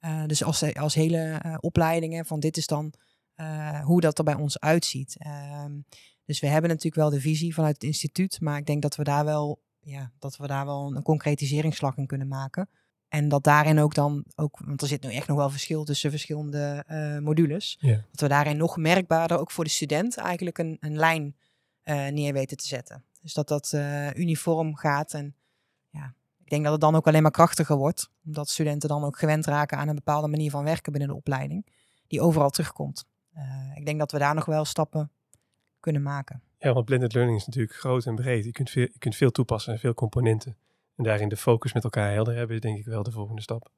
Uh, 0.00 0.24
dus 0.26 0.44
als, 0.44 0.74
als 0.74 0.94
hele 0.94 1.40
uh, 1.46 1.56
opleidingen 1.60 2.26
van 2.26 2.40
dit 2.40 2.56
is 2.56 2.66
dan 2.66 2.92
hoe 3.82 4.00
dat 4.00 4.18
er 4.18 4.24
bij 4.24 4.34
ons 4.34 4.60
uitziet. 4.60 5.16
Ehm, 5.18 5.80
Dus 6.24 6.40
we 6.40 6.46
hebben 6.46 6.70
natuurlijk 6.70 6.96
wel 6.96 7.10
de 7.10 7.20
visie 7.20 7.54
vanuit 7.54 7.74
het 7.74 7.84
instituut, 7.84 8.40
maar 8.40 8.58
ik 8.58 8.66
denk 8.66 8.82
dat 8.82 8.96
we 8.96 9.04
daar 9.04 9.24
wel, 9.24 9.62
ja, 9.80 10.12
dat 10.18 10.36
we 10.36 10.46
daar 10.46 10.64
wel 10.64 10.96
een 10.96 11.02
concretiseringsslag 11.02 11.96
in 11.96 12.06
kunnen 12.06 12.28
maken. 12.28 12.68
En 13.16 13.28
dat 13.28 13.44
daarin 13.44 13.78
ook 13.78 13.94
dan, 13.94 14.24
ook, 14.34 14.58
want 14.64 14.82
er 14.82 14.88
zit 14.88 15.02
nu 15.02 15.12
echt 15.12 15.28
nog 15.28 15.36
wel 15.36 15.50
verschil 15.50 15.84
tussen 15.84 16.10
verschillende 16.10 16.84
uh, 16.88 17.18
modules. 17.18 17.76
Ja. 17.80 18.04
Dat 18.10 18.20
we 18.20 18.28
daarin 18.28 18.56
nog 18.56 18.76
merkbaarder, 18.76 19.38
ook 19.38 19.50
voor 19.50 19.64
de 19.64 19.70
student, 19.70 20.16
eigenlijk 20.16 20.58
een, 20.58 20.76
een 20.80 20.96
lijn 20.96 21.36
uh, 21.84 22.08
neer 22.08 22.32
weten 22.32 22.56
te 22.56 22.66
zetten. 22.66 23.04
Dus 23.22 23.34
dat 23.34 23.48
dat 23.48 23.72
uh, 23.74 24.14
uniform 24.14 24.74
gaat. 24.74 25.14
En 25.14 25.34
ja, 25.90 26.14
ik 26.44 26.50
denk 26.50 26.62
dat 26.62 26.72
het 26.72 26.80
dan 26.80 26.94
ook 26.94 27.06
alleen 27.06 27.22
maar 27.22 27.30
krachtiger 27.30 27.76
wordt. 27.76 28.10
Omdat 28.24 28.48
studenten 28.48 28.88
dan 28.88 29.04
ook 29.04 29.18
gewend 29.18 29.46
raken 29.46 29.78
aan 29.78 29.88
een 29.88 29.94
bepaalde 29.94 30.28
manier 30.28 30.50
van 30.50 30.64
werken 30.64 30.92
binnen 30.92 31.10
de 31.10 31.16
opleiding. 31.16 31.66
Die 32.06 32.20
overal 32.20 32.50
terugkomt. 32.50 33.06
ik 33.74 33.86
denk 33.86 33.98
dat 33.98 34.12
we 34.12 34.18
daar 34.18 34.34
nog 34.34 34.44
wel 34.44 34.64
stappen 34.64 35.10
kunnen 35.80 36.02
maken. 36.02 36.42
Ja, 36.58 36.72
want 36.72 36.84
blended 36.84 37.12
learning 37.12 37.38
is 37.38 37.46
natuurlijk 37.46 37.74
groot 37.74 38.06
en 38.06 38.14
breed. 38.14 38.44
Je 38.44 38.52
kunt 38.52 38.70
veel, 38.70 38.88
je 38.92 38.98
kunt 38.98 39.16
veel 39.16 39.30
toepassen 39.30 39.72
en 39.72 39.78
veel 39.78 39.94
componenten. 39.94 40.56
En 40.96 41.04
daarin 41.04 41.28
de 41.28 41.36
focus 41.36 41.72
met 41.72 41.84
elkaar 41.84 42.12
helder 42.12 42.34
hebben, 42.34 42.56
is 42.56 42.62
denk 42.62 42.78
ik 42.78 42.84
wel 42.84 43.02
de 43.02 43.10
volgende 43.10 43.42
stap. 43.42 43.70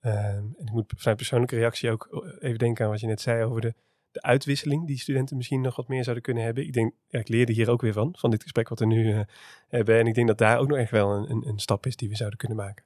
Um, 0.00 0.12
en 0.12 0.54
ik 0.66 0.70
moet 0.70 0.92
vanuit 0.96 1.16
persoonlijke 1.16 1.56
reactie 1.56 1.90
ook 1.90 2.34
even 2.38 2.58
denken 2.58 2.84
aan 2.84 2.90
wat 2.90 3.00
je 3.00 3.06
net 3.06 3.20
zei 3.20 3.44
over 3.44 3.60
de, 3.60 3.74
de 4.10 4.22
uitwisseling 4.22 4.86
die 4.86 4.98
studenten 4.98 5.36
misschien 5.36 5.60
nog 5.60 5.76
wat 5.76 5.88
meer 5.88 6.02
zouden 6.02 6.24
kunnen 6.24 6.44
hebben. 6.44 6.64
Ik 6.64 6.72
denk, 6.72 6.92
ja, 7.08 7.18
ik 7.18 7.28
leerde 7.28 7.52
hier 7.52 7.70
ook 7.70 7.80
weer 7.80 7.92
van, 7.92 8.14
van 8.18 8.30
dit 8.30 8.42
gesprek 8.42 8.68
wat 8.68 8.78
we 8.78 8.86
nu 8.86 9.04
uh, 9.04 9.20
hebben. 9.68 9.98
En 9.98 10.06
ik 10.06 10.14
denk 10.14 10.26
dat 10.26 10.38
daar 10.38 10.58
ook 10.58 10.68
nog 10.68 10.78
echt 10.78 10.90
wel 10.90 11.10
een, 11.10 11.30
een, 11.30 11.48
een, 11.48 11.58
stap 11.58 11.86
is 11.86 11.96
die 11.96 12.08
we 12.08 12.16
zouden 12.16 12.38
kunnen 12.38 12.56
maken. 12.56 12.84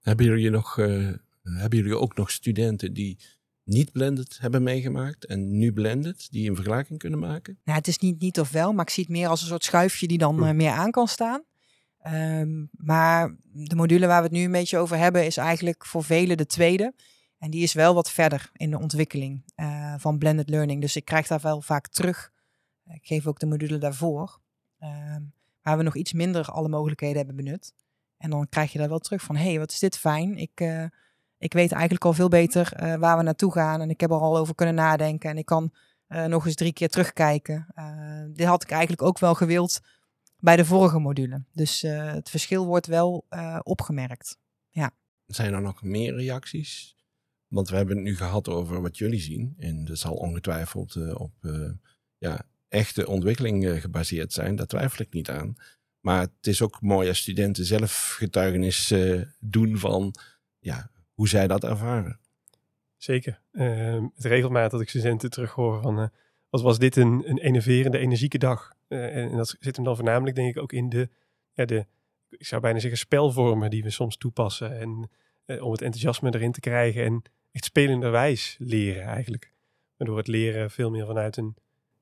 Hebben 0.00 0.26
jullie, 0.26 0.50
nog, 0.50 0.76
uh, 0.76 1.12
hebben 1.42 1.78
jullie 1.78 1.98
ook 1.98 2.16
nog 2.16 2.30
studenten 2.30 2.92
die 2.92 3.18
niet 3.64 3.92
blended 3.92 4.38
hebben 4.40 4.62
meegemaakt 4.62 5.26
en 5.26 5.58
nu 5.58 5.72
blended, 5.72 6.28
die 6.30 6.48
een 6.48 6.54
vergelijking 6.54 6.98
kunnen 6.98 7.18
maken? 7.18 7.58
Nou, 7.64 7.78
het 7.78 7.88
is 7.88 7.98
niet 7.98 8.20
niet 8.20 8.40
of 8.40 8.50
wel, 8.50 8.72
maar 8.72 8.84
ik 8.84 8.90
zie 8.90 9.04
het 9.04 9.12
meer 9.12 9.28
als 9.28 9.40
een 9.40 9.46
soort 9.46 9.64
schuifje 9.64 10.06
die 10.06 10.18
dan 10.18 10.46
uh, 10.46 10.50
meer 10.50 10.70
aan 10.70 10.90
kan 10.90 11.08
staan. 11.08 11.42
Um, 12.12 12.68
maar 12.72 13.36
de 13.52 13.74
module 13.74 14.06
waar 14.06 14.18
we 14.18 14.28
het 14.28 14.36
nu 14.36 14.44
een 14.44 14.52
beetje 14.52 14.78
over 14.78 14.96
hebben 14.96 15.26
is 15.26 15.36
eigenlijk 15.36 15.86
voor 15.86 16.04
velen 16.04 16.36
de 16.36 16.46
tweede. 16.46 16.94
En 17.38 17.50
die 17.50 17.62
is 17.62 17.72
wel 17.72 17.94
wat 17.94 18.10
verder 18.10 18.50
in 18.52 18.70
de 18.70 18.78
ontwikkeling 18.78 19.42
uh, 19.56 19.94
van 19.98 20.18
blended 20.18 20.48
learning. 20.48 20.80
Dus 20.80 20.96
ik 20.96 21.04
krijg 21.04 21.26
daar 21.26 21.40
wel 21.40 21.60
vaak 21.60 21.88
terug. 21.88 22.32
Ik 22.84 23.06
geef 23.06 23.26
ook 23.26 23.38
de 23.38 23.46
module 23.46 23.78
daarvoor. 23.78 24.40
Um, 24.80 25.32
waar 25.62 25.76
we 25.76 25.82
nog 25.82 25.96
iets 25.96 26.12
minder 26.12 26.50
alle 26.50 26.68
mogelijkheden 26.68 27.16
hebben 27.16 27.36
benut. 27.36 27.74
En 28.16 28.30
dan 28.30 28.48
krijg 28.48 28.72
je 28.72 28.78
daar 28.78 28.88
wel 28.88 28.98
terug 28.98 29.22
van, 29.22 29.36
hé, 29.36 29.48
hey, 29.48 29.58
wat 29.58 29.70
is 29.70 29.78
dit 29.78 29.98
fijn. 29.98 30.36
Ik, 30.36 30.60
uh, 30.60 30.84
ik 31.38 31.52
weet 31.52 31.72
eigenlijk 31.72 32.04
al 32.04 32.12
veel 32.12 32.28
beter 32.28 32.72
uh, 32.82 32.94
waar 32.94 33.16
we 33.16 33.22
naartoe 33.22 33.52
gaan. 33.52 33.80
En 33.80 33.90
ik 33.90 34.00
heb 34.00 34.10
er 34.10 34.20
al 34.20 34.36
over 34.36 34.54
kunnen 34.54 34.74
nadenken. 34.74 35.30
En 35.30 35.38
ik 35.38 35.46
kan 35.46 35.72
nog 36.26 36.46
eens 36.46 36.54
drie 36.54 36.72
keer 36.72 36.88
terugkijken. 36.88 37.66
dit 38.32 38.46
had 38.46 38.62
ik 38.62 38.70
eigenlijk 38.70 39.02
ook 39.02 39.18
wel 39.18 39.34
gewild 39.34 39.80
bij 40.44 40.56
de 40.56 40.64
vorige 40.64 40.98
module. 40.98 41.44
Dus 41.52 41.84
uh, 41.84 42.12
het 42.12 42.30
verschil 42.30 42.66
wordt 42.66 42.86
wel 42.86 43.26
uh, 43.30 43.58
opgemerkt. 43.62 44.38
Ja. 44.70 44.90
Zijn 45.26 45.54
er 45.54 45.62
nog 45.62 45.82
meer 45.82 46.14
reacties? 46.14 46.96
Want 47.46 47.68
we 47.68 47.76
hebben 47.76 47.96
het 47.96 48.04
nu 48.04 48.16
gehad 48.16 48.48
over 48.48 48.80
wat 48.80 48.98
jullie 48.98 49.20
zien. 49.20 49.54
En 49.58 49.84
dat 49.84 49.98
zal 49.98 50.14
ongetwijfeld 50.14 50.94
uh, 50.94 51.14
op 51.20 51.32
ja, 52.18 52.46
echte 52.68 53.06
ontwikkeling 53.06 53.80
gebaseerd 53.80 54.32
zijn. 54.32 54.56
Daar 54.56 54.66
twijfel 54.66 55.04
ik 55.04 55.12
niet 55.12 55.30
aan. 55.30 55.54
Maar 56.00 56.20
het 56.20 56.46
is 56.46 56.62
ook 56.62 56.80
mooi 56.80 57.08
als 57.08 57.18
studenten 57.18 57.64
zelf 57.64 58.14
getuigenis 58.18 58.94
doen 59.38 59.78
van 59.78 60.14
ja, 60.58 60.90
hoe 61.14 61.28
zij 61.28 61.46
dat 61.46 61.64
ervaren. 61.64 62.20
Zeker. 62.96 63.40
Ehm, 63.52 64.02
het 64.14 64.24
regelmatig 64.24 64.70
dat 64.70 64.80
ik 64.80 64.88
studenten 64.88 65.30
terughoor 65.30 65.82
van... 65.82 66.10
wat 66.50 66.62
was 66.62 66.78
dit 66.78 66.96
een, 66.96 67.22
een 67.26 67.38
enerverende, 67.38 67.98
energieke 67.98 68.38
dag? 68.38 68.74
Uh, 68.94 69.16
en 69.16 69.36
dat 69.36 69.56
zit 69.60 69.76
hem 69.76 69.84
dan 69.84 69.96
voornamelijk, 69.96 70.36
denk 70.36 70.56
ik, 70.56 70.62
ook 70.62 70.72
in 70.72 70.88
de, 70.88 71.08
ja, 71.52 71.64
de, 71.64 71.86
ik 72.30 72.46
zou 72.46 72.60
bijna 72.60 72.78
zeggen, 72.78 72.98
spelvormen 72.98 73.70
die 73.70 73.82
we 73.82 73.90
soms 73.90 74.16
toepassen. 74.16 74.78
En 74.78 75.10
uh, 75.46 75.62
om 75.64 75.70
het 75.70 75.82
enthousiasme 75.82 76.34
erin 76.34 76.52
te 76.52 76.60
krijgen 76.60 77.04
en 77.04 77.22
echt 77.52 77.64
spelenderwijs 77.64 78.56
leren 78.58 79.02
eigenlijk. 79.02 79.52
Waardoor 79.96 80.16
het 80.16 80.26
leren 80.26 80.70
veel 80.70 80.90
meer 80.90 81.06
vanuit 81.06 81.36
een, 81.36 81.56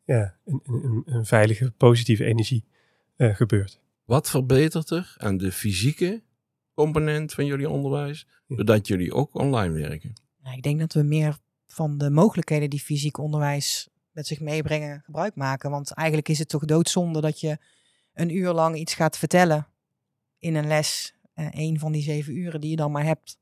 ja, 0.05 0.37
een, 0.45 0.61
een, 0.65 1.03
een 1.05 1.25
veilige, 1.25 1.71
positieve 1.71 2.25
energie 2.25 2.65
uh, 3.17 3.35
gebeurt. 3.35 3.81
Wat 4.05 4.31
verbetert 4.31 4.91
er 4.91 5.15
aan 5.19 5.37
de 5.37 5.53
fysieke 5.53 6.23
component 6.75 7.33
van 7.33 7.47
jullie 7.47 7.69
onderwijs, 7.69 8.27
doordat 8.49 8.87
jullie 8.87 9.15
ook 9.15 9.35
online 9.35 9.75
werken? 9.75 10.13
Nou, 10.43 10.57
ik 10.57 10.63
denk 10.63 10.81
dat 10.81 10.93
we 10.93 11.03
meer 11.03 11.39
van 11.67 11.99
de 11.99 12.11
mogelijkheden 12.11 12.71
die 12.71 12.81
fysiek 12.81 13.19
onderwijs 13.19 13.89
met 14.13 14.27
zich 14.27 14.41
meebrengen 14.41 15.03
gebruik 15.05 15.35
maken. 15.35 15.71
Want 15.71 15.93
eigenlijk 15.93 16.29
is 16.29 16.39
het 16.39 16.49
toch 16.49 16.65
doodzonde 16.65 17.21
dat 17.21 17.41
je 17.41 17.59
een 18.13 18.37
uur 18.37 18.53
lang 18.53 18.77
iets 18.77 18.95
gaat 18.95 19.19
vertellen 19.19 19.67
in 20.39 20.55
een 20.55 20.67
les. 20.67 21.15
Een 21.35 21.79
van 21.79 21.93
die 21.93 22.03
zeven 22.03 22.37
uren 22.37 22.61
die 22.61 22.71
je 22.71 22.77
dan 22.77 22.93
maar 22.93 23.05
hebt. 23.05 23.39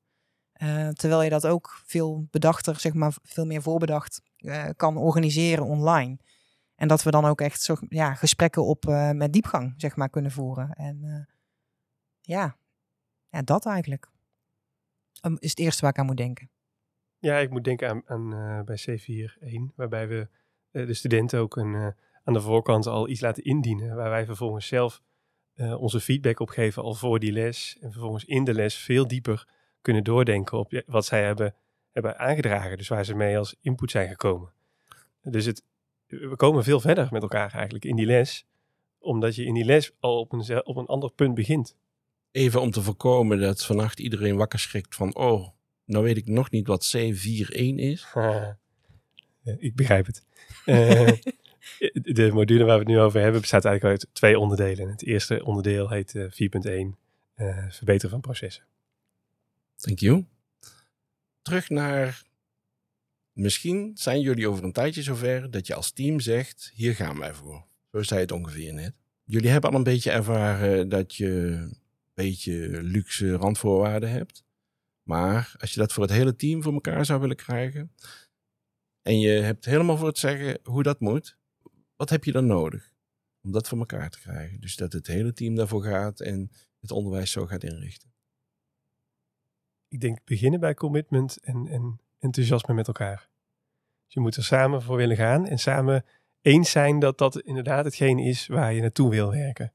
Uh, 0.62 0.88
terwijl 0.88 1.22
je 1.22 1.30
dat 1.30 1.46
ook 1.46 1.80
veel 1.85 2.26
bedachter, 2.30 2.80
zeg 2.80 2.94
maar, 2.94 3.16
veel 3.22 3.46
meer 3.46 3.62
voorbedacht 3.62 4.22
uh, 4.38 4.68
kan 4.76 4.96
organiseren 4.96 5.64
online. 5.64 6.18
En 6.74 6.88
dat 6.88 7.02
we 7.02 7.11
dan 7.11 7.24
ook 7.24 7.40
echt 7.40 7.62
zo, 7.62 7.76
ja, 7.88 8.14
gesprekken 8.14 8.64
op 8.64 8.85
met 9.12 9.33
diepgang, 9.33 9.74
zeg 9.76 9.96
maar, 9.96 10.11
kunnen 10.11 10.30
voeren. 10.30 10.72
En 10.72 11.28
ja, 12.20 12.56
ja, 13.28 13.42
dat 13.42 13.66
eigenlijk. 13.66 14.09
Um, 15.22 15.37
is 15.38 15.50
het 15.50 15.59
eerste 15.59 15.80
waar 15.80 15.90
ik 15.90 15.98
aan 15.98 16.06
moet 16.06 16.16
denken. 16.16 16.50
Ja, 17.18 17.38
ik 17.38 17.50
moet 17.50 17.64
denken 17.64 17.88
aan, 17.88 18.02
aan 18.06 18.64
bij 18.64 18.80
C4.1, 18.90 19.74
waarbij 19.74 20.09
we 20.09 20.28
de 20.70 20.94
studenten 20.94 21.40
ook 21.40 21.56
een, 21.56 21.74
uh, 21.74 21.87
aan 22.24 22.35
de 22.35 22.40
voorkant 22.40 22.87
al 22.87 23.09
iets 23.09 23.20
laten 23.20 23.44
indienen. 23.44 23.96
Waar 23.96 24.11
wij 24.11 24.24
vervolgens 24.24 24.66
zelf 24.66 25.02
uh, 25.54 25.80
onze 25.80 26.00
feedback 26.00 26.40
op 26.40 26.48
geven 26.48 26.83
al 26.83 26.94
voor 26.94 27.18
die 27.18 27.33
les. 27.33 27.76
En 27.80 27.92
vervolgens 27.92 28.24
in 28.24 28.44
de 28.44 28.54
les 28.54 28.74
veel 28.74 29.06
dieper 29.06 29.48
kunnen 29.80 30.04
doordenken 30.04 30.59
op 30.59 30.83
wat 30.87 31.06
zij 31.06 31.24
hebben, 31.24 31.54
hebben 31.90 32.18
aangedragen. 32.18 32.76
Dus 32.76 32.88
waar 32.88 33.04
ze 33.04 33.14
mee 33.14 33.38
als 33.38 33.56
input 33.61 33.90
zijn 33.90 34.09
gekomen. 34.09 34.52
Dus 35.22 35.44
het, 35.44 35.64
we 36.06 36.37
komen 36.37 36.64
veel 36.64 36.80
verder 36.80 37.09
met 37.11 37.22
elkaar 37.22 37.54
eigenlijk 37.54 37.85
in 37.85 37.96
die 37.96 38.06
les. 38.06 38.46
Omdat 38.98 39.35
je 39.35 39.44
in 39.44 39.54
die 39.54 39.64
les 39.64 39.92
al 40.00 40.20
op 40.20 40.33
een, 40.33 40.66
op 40.66 40.76
een 40.76 40.87
ander 40.87 41.12
punt 41.12 41.35
begint. 41.35 41.76
Even 42.30 42.61
om 42.61 42.70
te 42.70 42.83
voorkomen 42.83 43.40
dat 43.40 43.64
vannacht 43.64 44.00
iedereen 44.00 44.37
wakker 44.37 44.59
schrikt 44.59 44.94
van... 44.94 45.14
oh, 45.14 45.48
nou 45.85 46.04
weet 46.04 46.16
ik 46.16 46.26
nog 46.26 46.50
niet 46.50 46.66
wat 46.66 46.96
C41 46.96 47.74
is. 47.74 48.06
ik 49.42 49.74
begrijp 49.74 50.07
het. 50.07 50.24
Uh, 50.66 51.12
de 52.16 52.31
module 52.33 52.64
waar 52.64 52.79
we 52.79 52.85
het 52.85 52.92
nu 52.92 52.98
over 52.98 53.20
hebben 53.20 53.40
bestaat 53.40 53.64
eigenlijk 53.64 54.00
uit 54.00 54.14
twee 54.14 54.38
onderdelen. 54.38 54.88
Het 54.88 55.05
eerste 55.05 55.44
onderdeel 55.44 55.88
heet 55.88 56.14
uh, 56.14 56.24
4.1, 56.24 56.31
uh, 57.37 57.64
verbeteren 57.68 58.11
van 58.11 58.20
processen. 58.20 58.64
Thank 59.76 59.98
you. 59.98 60.24
Terug 61.42 61.68
naar, 61.68 62.22
misschien 63.33 63.90
zijn 63.94 64.20
jullie 64.20 64.48
over 64.48 64.64
een 64.64 64.72
tijdje 64.72 65.03
zover 65.03 65.50
dat 65.50 65.66
je 65.66 65.74
als 65.74 65.90
team 65.90 66.20
zegt, 66.20 66.70
hier 66.74 66.94
gaan 66.94 67.18
wij 67.18 67.35
voor. 67.35 67.64
Zo 67.92 68.03
zei 68.03 68.20
het 68.20 68.33
ongeveer 68.33 68.74
net. 68.74 68.94
Jullie 69.24 69.50
hebben 69.50 69.70
al 69.70 69.76
een 69.76 69.83
beetje 69.83 70.11
ervaren 70.11 70.88
dat 70.88 71.14
je 71.14 71.31
een 71.31 71.79
beetje 72.14 72.83
luxe 72.83 73.33
randvoorwaarden 73.33 74.11
hebt. 74.11 74.44
Maar 75.03 75.55
als 75.59 75.72
je 75.74 75.81
dat 75.81 75.92
voor 75.92 76.03
het 76.03 76.12
hele 76.12 76.37
team 76.37 76.62
voor 76.62 76.72
elkaar 76.72 77.05
zou 77.05 77.20
willen 77.20 77.37
krijgen, 77.37 77.92
en 79.02 79.18
je 79.18 79.28
hebt 79.28 79.64
helemaal 79.64 79.96
voor 79.96 80.06
het 80.06 80.18
zeggen 80.18 80.58
hoe 80.62 80.82
dat 80.82 81.00
moet, 81.00 81.36
wat 81.96 82.10
heb 82.10 82.24
je 82.24 82.32
dan 82.32 82.46
nodig 82.46 82.92
om 83.42 83.52
dat 83.52 83.68
voor 83.68 83.78
elkaar 83.78 84.10
te 84.10 84.20
krijgen? 84.20 84.60
Dus 84.60 84.76
dat 84.76 84.92
het 84.92 85.06
hele 85.06 85.32
team 85.32 85.54
daarvoor 85.54 85.82
gaat 85.82 86.20
en 86.20 86.50
het 86.80 86.90
onderwijs 86.90 87.30
zo 87.30 87.46
gaat 87.46 87.64
inrichten. 87.64 88.12
Ik 89.88 90.00
denk 90.00 90.24
beginnen 90.24 90.60
bij 90.60 90.74
commitment 90.74 91.40
en, 91.40 91.66
en 91.66 92.00
enthousiasme 92.18 92.74
met 92.74 92.86
elkaar. 92.86 93.28
Dus 94.04 94.14
je 94.14 94.20
moet 94.20 94.36
er 94.36 94.44
samen 94.44 94.82
voor 94.82 94.96
willen 94.96 95.16
gaan 95.16 95.46
en 95.46 95.58
samen 95.58 96.04
eens 96.40 96.70
zijn 96.70 96.98
dat 96.98 97.18
dat 97.18 97.40
inderdaad 97.40 97.84
hetgeen 97.84 98.18
is 98.18 98.46
waar 98.46 98.72
je 98.72 98.80
naartoe 98.80 99.10
wil 99.10 99.30
werken. 99.30 99.72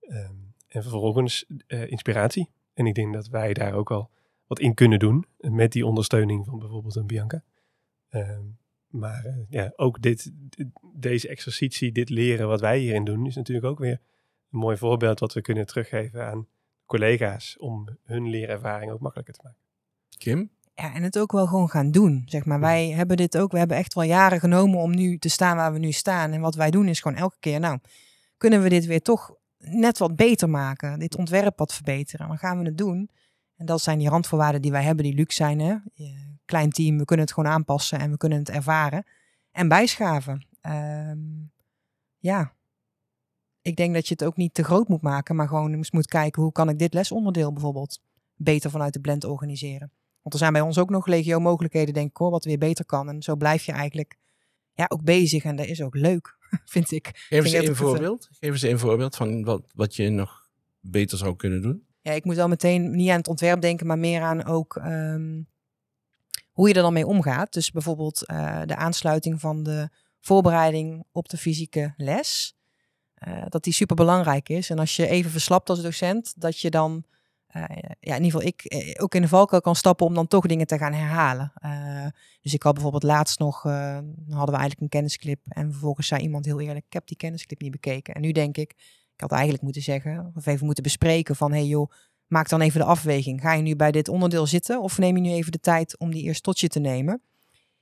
Um, 0.00 0.48
en 0.68 0.82
vervolgens 0.82 1.44
uh, 1.66 1.90
inspiratie. 1.90 2.50
En 2.74 2.86
ik 2.86 2.94
denk 2.94 3.14
dat 3.14 3.28
wij 3.28 3.52
daar 3.52 3.72
ook 3.72 3.88
wel 3.88 4.10
wat 4.46 4.58
in 4.58 4.74
kunnen 4.74 4.98
doen 4.98 5.26
met 5.36 5.72
die 5.72 5.86
ondersteuning 5.86 6.44
van 6.44 6.58
bijvoorbeeld 6.58 6.96
een 6.96 7.06
Bianca. 7.06 7.42
Uh, 8.10 8.38
maar 8.88 9.26
uh, 9.26 9.32
ja, 9.48 9.72
ook 9.76 10.02
dit, 10.02 10.32
deze 10.94 11.28
exercitie, 11.28 11.92
dit 11.92 12.08
leren 12.08 12.48
wat 12.48 12.60
wij 12.60 12.78
hierin 12.78 13.04
doen, 13.04 13.26
is 13.26 13.36
natuurlijk 13.36 13.66
ook 13.66 13.78
weer 13.78 14.00
een 14.50 14.58
mooi 14.58 14.76
voorbeeld 14.76 15.20
wat 15.20 15.32
we 15.32 15.40
kunnen 15.40 15.66
teruggeven 15.66 16.26
aan 16.26 16.46
collega's 16.86 17.56
om 17.58 17.98
hun 18.04 18.28
leerervaring 18.28 18.92
ook 18.92 19.00
makkelijker 19.00 19.34
te 19.34 19.40
maken. 19.42 19.60
Kim? 20.18 20.50
Ja, 20.74 20.94
en 20.94 21.02
het 21.02 21.18
ook 21.18 21.32
wel 21.32 21.46
gewoon 21.46 21.70
gaan 21.70 21.90
doen. 21.90 22.22
Zeg 22.26 22.44
maar, 22.44 22.60
wij 22.60 22.90
hebben 22.90 23.16
dit 23.16 23.38
ook, 23.38 23.52
we 23.52 23.58
hebben 23.58 23.76
echt 23.76 23.94
wel 23.94 24.04
jaren 24.04 24.40
genomen 24.40 24.78
om 24.78 24.94
nu 24.94 25.18
te 25.18 25.28
staan 25.28 25.56
waar 25.56 25.72
we 25.72 25.78
nu 25.78 25.92
staan. 25.92 26.32
En 26.32 26.40
wat 26.40 26.54
wij 26.54 26.70
doen 26.70 26.88
is 26.88 27.00
gewoon 27.00 27.18
elke 27.18 27.36
keer, 27.40 27.60
nou, 27.60 27.78
kunnen 28.36 28.62
we 28.62 28.68
dit 28.68 28.86
weer 28.86 29.02
toch 29.02 29.34
net 29.58 29.98
wat 29.98 30.16
beter 30.16 30.50
maken, 30.50 30.98
dit 30.98 31.16
ontwerp 31.16 31.58
wat 31.58 31.74
verbeteren. 31.74 32.28
Dan 32.28 32.38
gaan 32.38 32.58
we 32.58 32.64
het 32.64 32.78
doen. 32.78 33.10
En 33.58 33.66
dat 33.66 33.80
zijn 33.80 33.98
die 33.98 34.08
randvoorwaarden 34.08 34.62
die 34.62 34.70
wij 34.70 34.82
hebben, 34.82 35.04
die 35.04 35.14
luxe 35.14 35.36
zijn. 35.36 35.58
Hè? 35.58 35.76
Klein 36.44 36.70
team, 36.70 36.98
we 36.98 37.04
kunnen 37.04 37.26
het 37.26 37.34
gewoon 37.34 37.52
aanpassen 37.52 37.98
en 37.98 38.10
we 38.10 38.16
kunnen 38.16 38.38
het 38.38 38.50
ervaren. 38.50 39.04
En 39.50 39.68
bijschaven. 39.68 40.46
Um, 40.62 41.52
ja, 42.18 42.52
ik 43.62 43.76
denk 43.76 43.94
dat 43.94 44.08
je 44.08 44.14
het 44.18 44.24
ook 44.24 44.36
niet 44.36 44.54
te 44.54 44.64
groot 44.64 44.88
moet 44.88 45.02
maken, 45.02 45.36
maar 45.36 45.48
gewoon 45.48 45.72
eens 45.72 45.90
moet 45.90 46.06
kijken 46.06 46.42
hoe 46.42 46.52
kan 46.52 46.68
ik 46.68 46.78
dit 46.78 46.94
lesonderdeel 46.94 47.52
bijvoorbeeld 47.52 48.00
beter 48.34 48.70
vanuit 48.70 48.92
de 48.92 49.00
blend 49.00 49.24
organiseren. 49.24 49.92
Want 50.22 50.34
er 50.34 50.38
zijn 50.38 50.52
bij 50.52 50.60
ons 50.60 50.78
ook 50.78 50.90
nog 50.90 51.06
legio 51.06 51.38
mogelijkheden, 51.38 51.94
denk 51.94 52.10
ik 52.10 52.16
hoor, 52.16 52.30
wat 52.30 52.44
weer 52.44 52.58
beter 52.58 52.84
kan. 52.84 53.08
En 53.08 53.22
zo 53.22 53.36
blijf 53.36 53.64
je 53.64 53.72
eigenlijk 53.72 54.16
ja, 54.72 54.84
ook 54.88 55.04
bezig 55.04 55.44
en 55.44 55.56
dat 55.56 55.66
is 55.66 55.82
ook 55.82 55.94
leuk, 55.94 56.36
vind 56.64 56.90
ik. 56.90 57.10
Geef 57.14 57.44
eens 57.44 57.68
een 57.68 57.76
voorbeeld. 57.76 58.28
Geef 58.30 58.50
eens 58.50 58.62
een 58.62 58.78
voorbeeld 58.78 59.16
van 59.16 59.44
wat, 59.44 59.72
wat 59.74 59.96
je 59.96 60.08
nog 60.08 60.50
beter 60.80 61.18
zou 61.18 61.36
kunnen 61.36 61.62
doen. 61.62 61.86
Ja, 62.00 62.12
ik 62.12 62.24
moet 62.24 62.36
wel 62.36 62.48
meteen 62.48 62.90
niet 62.90 63.10
aan 63.10 63.16
het 63.16 63.28
ontwerp 63.28 63.60
denken, 63.60 63.86
maar 63.86 63.98
meer 63.98 64.22
aan 64.22 64.44
ook 64.44 64.76
ehm, 64.76 65.42
hoe 66.52 66.68
je 66.68 66.74
er 66.74 66.82
dan 66.82 66.92
mee 66.92 67.06
omgaat. 67.06 67.52
Dus 67.52 67.70
bijvoorbeeld 67.70 68.26
eh, 68.26 68.60
de 68.64 68.76
aansluiting 68.76 69.40
van 69.40 69.62
de 69.62 69.88
voorbereiding 70.20 71.04
op 71.12 71.28
de 71.28 71.36
fysieke 71.36 71.94
les. 71.96 72.56
eh, 73.14 73.42
dat 73.48 73.64
die 73.64 73.72
super 73.72 73.96
belangrijk 73.96 74.48
is. 74.48 74.70
En 74.70 74.78
als 74.78 74.96
je 74.96 75.08
even 75.08 75.30
verslapt 75.30 75.70
als 75.70 75.82
docent, 75.82 76.34
dat 76.36 76.60
je 76.60 76.70
dan, 76.70 77.04
eh, 77.46 77.62
ja, 78.00 78.14
in 78.14 78.22
ieder 78.24 78.40
geval 78.40 78.46
ik, 78.46 78.94
ook 79.00 79.14
in 79.14 79.22
de 79.22 79.28
valkuil 79.28 79.60
kan 79.60 79.76
stappen 79.76 80.06
om 80.06 80.14
dan 80.14 80.26
toch 80.28 80.46
dingen 80.46 80.66
te 80.66 80.78
gaan 80.78 80.92
herhalen. 80.92 81.52
Dus 82.40 82.54
ik 82.54 82.62
had 82.62 82.72
bijvoorbeeld 82.74 83.02
laatst 83.02 83.38
nog, 83.38 83.62
hadden 83.62 84.04
we 84.28 84.36
eigenlijk 84.36 84.80
een 84.80 84.88
kennisclip. 84.88 85.40
En 85.48 85.70
vervolgens 85.70 86.06
zei 86.06 86.22
iemand 86.22 86.44
heel 86.44 86.60
eerlijk, 86.60 86.86
ik 86.86 86.92
heb 86.92 87.06
die 87.06 87.16
kennisclip 87.16 87.60
niet 87.60 87.70
bekeken. 87.70 88.14
En 88.14 88.20
nu 88.20 88.32
denk 88.32 88.56
ik, 88.56 88.74
ik 89.18 89.24
had 89.24 89.32
eigenlijk 89.32 89.62
moeten 89.62 89.82
zeggen, 89.82 90.32
of 90.34 90.46
even 90.46 90.64
moeten 90.64 90.82
bespreken 90.82 91.36
van, 91.36 91.52
hey 91.52 91.66
joh, 91.66 91.90
maak 92.26 92.48
dan 92.48 92.60
even 92.60 92.80
de 92.80 92.86
afweging. 92.86 93.40
Ga 93.40 93.52
je 93.52 93.62
nu 93.62 93.76
bij 93.76 93.90
dit 93.90 94.08
onderdeel 94.08 94.46
zitten 94.46 94.82
of 94.82 94.98
neem 94.98 95.16
je 95.16 95.22
nu 95.22 95.30
even 95.30 95.52
de 95.52 95.60
tijd 95.60 95.98
om 95.98 96.10
die 96.10 96.22
eerst 96.22 96.42
tot 96.42 96.60
je 96.60 96.68
te 96.68 96.78
nemen? 96.78 97.22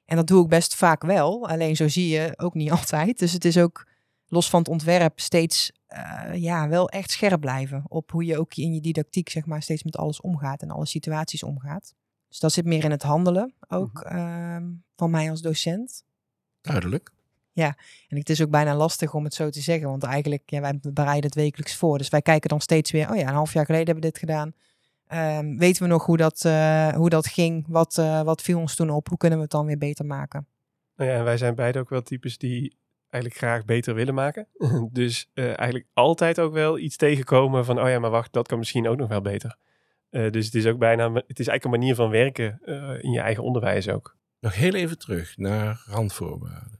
En 0.04 0.16
dat 0.16 0.26
doe 0.26 0.42
ik 0.42 0.48
best 0.48 0.74
vaak 0.74 1.02
wel, 1.02 1.48
alleen 1.48 1.76
zo 1.76 1.88
zie 1.88 2.08
je 2.08 2.34
ook 2.36 2.54
niet 2.54 2.70
altijd. 2.80 3.18
Dus 3.18 3.32
het 3.32 3.44
is 3.44 3.58
ook 3.58 3.86
los 4.26 4.50
van 4.50 4.58
het 4.58 4.68
ontwerp 4.68 5.20
steeds 5.20 5.72
eh, 5.86 6.34
ja, 6.34 6.68
wel 6.68 6.88
echt 6.88 7.10
scherp 7.10 7.40
blijven 7.40 7.84
op 7.88 8.10
hoe 8.10 8.24
je 8.24 8.38
ook 8.38 8.54
in 8.54 8.74
je 8.74 8.80
didactiek 8.80 9.28
zeg 9.28 9.46
maar 9.46 9.62
steeds 9.62 9.82
met 9.82 9.96
alles 9.96 10.20
omgaat 10.20 10.62
en 10.62 10.70
alle 10.70 10.86
situaties 10.86 11.42
omgaat. 11.42 11.94
Dus 12.28 12.38
dat 12.38 12.52
zit 12.52 12.64
meer 12.64 12.84
in 12.84 12.90
het 12.90 13.02
handelen 13.02 13.54
ook 13.68 14.00
ehm, 14.00 14.72
van 14.96 15.10
mij 15.10 15.30
als 15.30 15.40
docent. 15.40 16.04
Duidelijk. 16.60 17.14
En 18.08 18.16
het 18.18 18.30
is 18.30 18.42
ook 18.42 18.50
bijna 18.50 18.76
lastig 18.76 19.14
om 19.14 19.24
het 19.24 19.34
zo 19.34 19.50
te 19.50 19.60
zeggen, 19.60 19.88
want 19.88 20.02
eigenlijk, 20.02 20.42
ja, 20.46 20.60
wij 20.60 20.78
bereiden 20.92 21.24
het 21.24 21.34
wekelijks 21.34 21.76
voor. 21.76 21.98
Dus 21.98 22.08
wij 22.08 22.22
kijken 22.22 22.48
dan 22.48 22.60
steeds 22.60 22.90
weer, 22.90 23.10
oh 23.10 23.16
ja, 23.16 23.28
een 23.28 23.34
half 23.34 23.52
jaar 23.52 23.64
geleden 23.64 23.86
hebben 23.86 24.04
we 24.04 24.10
dit 24.10 24.18
gedaan. 24.18 24.52
Ehm, 25.06 25.56
weten 25.56 25.82
we 25.82 25.88
nog 25.88 26.04
hoe 26.04 26.16
dat, 26.16 26.44
eh, 26.44 26.88
hoe 26.88 27.08
dat 27.08 27.26
ging? 27.26 27.64
Wat, 27.68 27.98
eh, 27.98 28.22
wat 28.22 28.42
viel 28.42 28.58
ons 28.58 28.74
toen 28.74 28.90
op? 28.90 29.08
Hoe 29.08 29.18
kunnen 29.18 29.38
we 29.38 29.44
het 29.44 29.52
dan 29.52 29.66
weer 29.66 29.78
beter 29.78 30.04
maken? 30.04 30.46
Nou 30.96 31.10
ja, 31.10 31.16
en 31.16 31.24
wij 31.24 31.36
zijn 31.36 31.54
beide 31.54 31.78
ook 31.78 31.90
wel 31.90 32.02
types 32.02 32.38
die 32.38 32.76
eigenlijk 33.16 33.34
graag 33.34 33.64
beter 33.64 33.94
willen 33.94 34.14
maken. 34.14 34.48
dus 34.92 35.30
eh, 35.34 35.44
eigenlijk 35.44 35.86
altijd 35.92 36.40
ook 36.40 36.52
wel 36.52 36.78
iets 36.78 36.96
tegenkomen 36.96 37.64
van, 37.64 37.80
oh 37.80 37.88
ja, 37.88 37.98
maar 37.98 38.10
wacht, 38.10 38.32
dat 38.32 38.48
kan 38.48 38.58
misschien 38.58 38.88
ook 38.88 38.96
nog 38.96 39.08
wel 39.08 39.20
beter. 39.20 39.56
Eh, 40.10 40.30
dus 40.30 40.44
het 40.44 40.54
is 40.54 40.66
ook 40.66 40.78
bijna, 40.78 41.12
het 41.12 41.38
is 41.38 41.48
eigenlijk 41.48 41.64
een 41.64 41.70
manier 41.70 41.94
van 41.94 42.10
werken 42.10 42.58
eh, 42.64 43.02
in 43.02 43.10
je 43.10 43.20
eigen 43.20 43.42
onderwijs 43.42 43.88
ook. 43.88 44.16
Nog 44.40 44.54
heel 44.54 44.74
even 44.74 44.98
terug 44.98 45.36
naar 45.36 45.82
randvoorwaarden. 45.86 46.75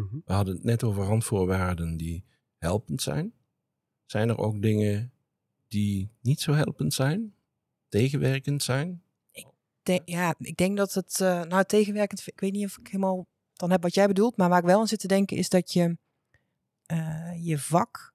Mhm. 0.00 0.18
We 0.24 0.32
hadden 0.32 0.54
het 0.54 0.64
net 0.64 0.84
over 0.84 1.04
randvoorwaarden 1.04 1.96
die 1.96 2.24
helpend 2.58 3.02
zijn. 3.02 3.32
Zijn 4.06 4.28
er 4.28 4.38
ook 4.38 4.62
dingen 4.62 5.12
die 5.68 6.10
niet 6.20 6.40
zo 6.40 6.52
helpend 6.52 6.94
zijn? 6.94 7.34
Tegenwerkend 7.88 8.62
zijn? 8.62 9.02
De- 9.82 10.02
ja, 10.04 10.34
ik 10.38 10.56
denk 10.56 10.76
dat 10.76 10.94
het, 10.94 11.20
eh, 11.20 11.42
nou 11.42 11.64
tegenwerkend, 11.64 12.26
ik 12.26 12.40
weet 12.40 12.52
niet 12.52 12.64
of 12.64 12.78
ik 12.78 12.86
helemaal 12.86 13.26
dan 13.52 13.70
heb 13.70 13.82
wat 13.82 13.94
jij 13.94 14.06
bedoelt, 14.06 14.36
maar 14.36 14.48
waar 14.48 14.58
ik 14.58 14.64
wel 14.64 14.80
aan 14.80 14.86
zit 14.86 14.98
te 15.00 15.06
denken 15.06 15.36
is 15.36 15.48
dat 15.48 15.72
je 15.72 15.96
eh, 16.86 17.32
je 17.46 17.58
vak, 17.58 18.14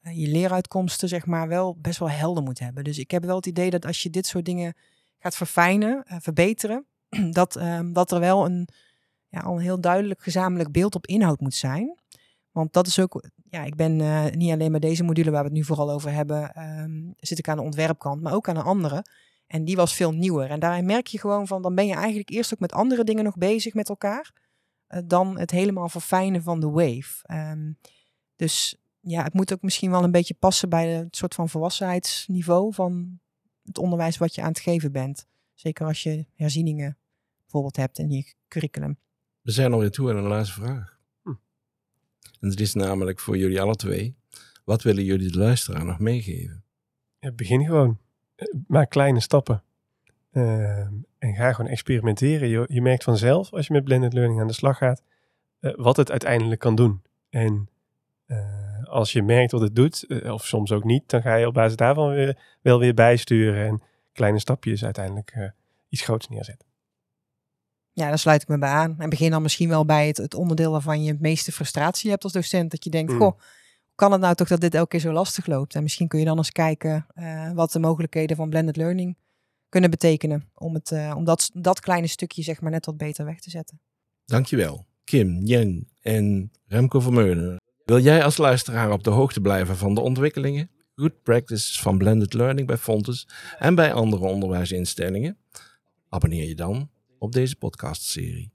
eh, 0.00 0.18
je 0.18 0.28
leeruitkomsten 0.28 1.08
zeg 1.08 1.26
maar 1.26 1.48
wel 1.48 1.76
best 1.80 1.98
wel 1.98 2.10
helder 2.10 2.42
moet 2.42 2.58
hebben. 2.58 2.84
Dus 2.84 2.98
ik 2.98 3.10
heb 3.10 3.24
wel 3.24 3.36
het 3.36 3.46
idee 3.46 3.70
dat 3.70 3.86
als 3.86 4.02
je 4.02 4.10
dit 4.10 4.26
soort 4.26 4.44
dingen 4.44 4.74
gaat 5.18 5.36
verfijnen, 5.36 6.02
verbeteren, 6.06 6.86
dat, 7.30 7.56
ehm, 7.56 7.92
dat 7.92 8.12
er 8.12 8.20
wel 8.20 8.44
een, 8.44 8.68
ja, 9.28 9.40
al 9.40 9.54
een 9.54 9.62
heel 9.62 9.80
duidelijk 9.80 10.22
gezamenlijk 10.22 10.72
beeld 10.72 10.94
op 10.94 11.06
inhoud 11.06 11.40
moet 11.40 11.54
zijn. 11.54 11.98
Want 12.50 12.72
dat 12.72 12.86
is 12.86 12.98
ook, 13.00 13.24
ja, 13.50 13.64
ik 13.64 13.74
ben 13.76 14.00
eh, 14.00 14.24
niet 14.30 14.52
alleen 14.52 14.70
bij 14.70 14.80
deze 14.80 15.04
module 15.04 15.30
waar 15.30 15.42
we 15.42 15.48
het 15.48 15.56
nu 15.56 15.64
vooral 15.64 15.90
over 15.90 16.12
hebben, 16.12 16.52
ehm, 16.52 17.10
zit 17.16 17.38
ik 17.38 17.48
aan 17.48 17.56
de 17.56 17.62
ontwerpkant, 17.62 18.22
maar 18.22 18.32
ook 18.34 18.48
aan 18.48 18.56
een 18.56 18.62
andere. 18.62 19.04
En 19.46 19.64
die 19.64 19.76
was 19.76 19.94
veel 19.94 20.12
nieuwer. 20.12 20.50
En 20.50 20.60
daarin 20.60 20.84
merk 20.84 21.06
je 21.06 21.18
gewoon 21.18 21.46
van, 21.46 21.62
dan 21.62 21.74
ben 21.74 21.86
je 21.86 21.94
eigenlijk 21.94 22.30
eerst 22.30 22.52
ook 22.54 22.60
met 22.60 22.72
andere 22.72 23.04
dingen 23.04 23.24
nog 23.24 23.36
bezig 23.36 23.74
met 23.74 23.88
elkaar. 23.88 24.32
eh, 24.86 25.00
dan 25.04 25.38
het 25.38 25.50
helemaal 25.50 25.88
verfijnen 25.88 26.42
van 26.42 26.60
de 26.60 26.70
wave. 26.70 27.22
Ehm, 27.22 27.72
dus 28.36 28.76
ja, 29.00 29.22
het 29.22 29.34
moet 29.34 29.52
ook 29.52 29.62
misschien 29.62 29.90
wel 29.90 30.04
een 30.04 30.10
beetje 30.10 30.34
passen 30.34 30.68
bij 30.68 30.88
het 30.88 31.16
soort 31.16 31.34
van 31.34 31.48
volwassenheidsniveau 31.48 32.74
van 32.74 33.20
het 33.64 33.78
onderwijs 33.78 34.16
wat 34.18 34.34
je 34.34 34.42
aan 34.42 34.48
het 34.48 34.60
geven 34.60 34.92
bent. 34.92 35.26
Zeker 35.54 35.86
als 35.86 36.02
je 36.02 36.26
herzieningen 36.34 36.98
bijvoorbeeld 37.40 37.76
hebt 37.76 37.98
in 37.98 38.10
je 38.10 38.34
curriculum. 38.48 38.98
We 39.48 39.54
zijn 39.54 39.72
alweer 39.72 39.90
toe 39.90 40.10
aan 40.10 40.16
een 40.16 40.26
laatste 40.26 40.60
vraag. 40.60 40.98
Hm. 41.22 41.28
En 42.40 42.48
het 42.48 42.60
is 42.60 42.74
namelijk 42.74 43.20
voor 43.20 43.36
jullie 43.36 43.60
alle 43.60 43.74
twee. 43.74 44.16
Wat 44.64 44.82
willen 44.82 45.04
jullie 45.04 45.30
de 45.30 45.38
luisteraar 45.38 45.84
nog 45.84 45.98
meegeven? 45.98 46.64
Ja, 47.18 47.32
begin 47.32 47.64
gewoon. 47.64 47.98
Eh, 48.34 48.54
Maak 48.66 48.90
kleine 48.90 49.20
stappen. 49.20 49.62
Ehm, 50.32 50.92
en 51.18 51.34
ga 51.34 51.52
gewoon 51.52 51.70
experimenteren. 51.70 52.48
Je, 52.48 52.64
je 52.68 52.82
merkt 52.82 53.04
vanzelf, 53.04 53.52
als 53.52 53.66
je 53.66 53.72
met 53.72 53.84
blended 53.84 54.12
learning 54.12 54.40
aan 54.40 54.46
de 54.46 54.52
slag 54.52 54.76
gaat, 54.76 55.02
eh, 55.60 55.72
wat 55.76 55.96
het 55.96 56.10
uiteindelijk 56.10 56.60
kan 56.60 56.74
doen. 56.74 57.02
En 57.30 57.68
eh, 58.26 58.84
als 58.84 59.12
je 59.12 59.22
merkt 59.22 59.52
wat 59.52 59.60
het 59.60 59.76
doet, 59.76 60.22
of 60.24 60.46
soms 60.46 60.72
ook 60.72 60.84
niet, 60.84 61.10
dan 61.10 61.22
ga 61.22 61.34
je 61.34 61.46
op 61.46 61.54
basis 61.54 61.76
daarvan 61.76 62.10
weer, 62.10 62.38
wel 62.62 62.78
weer 62.78 62.94
bijsturen 62.94 63.66
en 63.66 63.82
kleine 64.12 64.38
stapjes 64.38 64.84
uiteindelijk 64.84 65.52
iets 65.88 66.02
groots 66.02 66.28
neerzetten. 66.28 66.67
Ja, 67.98 68.08
daar 68.08 68.18
sluit 68.18 68.42
ik 68.42 68.48
me 68.48 68.58
bij 68.58 68.68
aan. 68.68 68.94
En 68.98 69.10
begin 69.10 69.30
dan 69.30 69.42
misschien 69.42 69.68
wel 69.68 69.84
bij 69.84 70.06
het, 70.06 70.16
het 70.16 70.34
onderdeel 70.34 70.70
waarvan 70.70 71.02
je 71.02 71.10
het 71.10 71.20
meeste 71.20 71.52
frustratie 71.52 72.10
hebt 72.10 72.24
als 72.24 72.32
docent. 72.32 72.70
Dat 72.70 72.84
je 72.84 72.90
denkt, 72.90 73.12
Mm. 73.12 73.18
goh, 73.18 73.30
hoe 73.30 73.94
kan 73.94 74.12
het 74.12 74.20
nou 74.20 74.34
toch 74.34 74.48
dat 74.48 74.60
dit 74.60 74.74
elke 74.74 74.88
keer 74.88 75.00
zo 75.00 75.12
lastig 75.12 75.46
loopt? 75.46 75.74
En 75.74 75.82
misschien 75.82 76.08
kun 76.08 76.18
je 76.18 76.24
dan 76.24 76.36
eens 76.36 76.52
kijken 76.52 77.06
eh, 77.14 77.52
wat 77.52 77.72
de 77.72 77.78
mogelijkheden 77.78 78.36
van 78.36 78.48
blended 78.48 78.76
learning 78.76 79.16
kunnen 79.68 79.90
betekenen. 79.90 80.50
Om, 80.54 80.74
het, 80.74 80.92
eh, 80.92 81.14
om 81.16 81.24
dat, 81.24 81.50
dat 81.52 81.80
kleine 81.80 82.06
stukje 82.06 82.42
zeg 82.42 82.60
maar 82.60 82.70
net 82.70 82.86
wat 82.86 82.96
beter 82.96 83.24
weg 83.24 83.40
te 83.40 83.50
zetten. 83.50 83.80
Dankjewel, 84.24 84.86
Kim, 85.04 85.40
Jen 85.44 85.88
en 86.02 86.50
Remco 86.66 87.00
Vermeulen. 87.00 87.56
Wil 87.84 87.98
jij 87.98 88.24
als 88.24 88.36
luisteraar 88.36 88.90
op 88.92 89.04
de 89.04 89.10
hoogte 89.10 89.40
blijven 89.40 89.76
van 89.76 89.94
de 89.94 90.00
ontwikkelingen, 90.00 90.70
good 90.94 91.22
practices 91.22 91.80
van 91.80 91.98
blended 91.98 92.32
learning 92.32 92.66
bij 92.66 92.76
Fontes 92.76 93.28
en 93.58 93.74
bij 93.74 93.92
andere 93.92 94.24
onderwijsinstellingen? 94.24 95.38
Abonneer 96.08 96.48
je 96.48 96.54
dan 96.54 96.90
op 97.18 97.32
deze 97.32 97.56
podcastserie. 97.56 98.57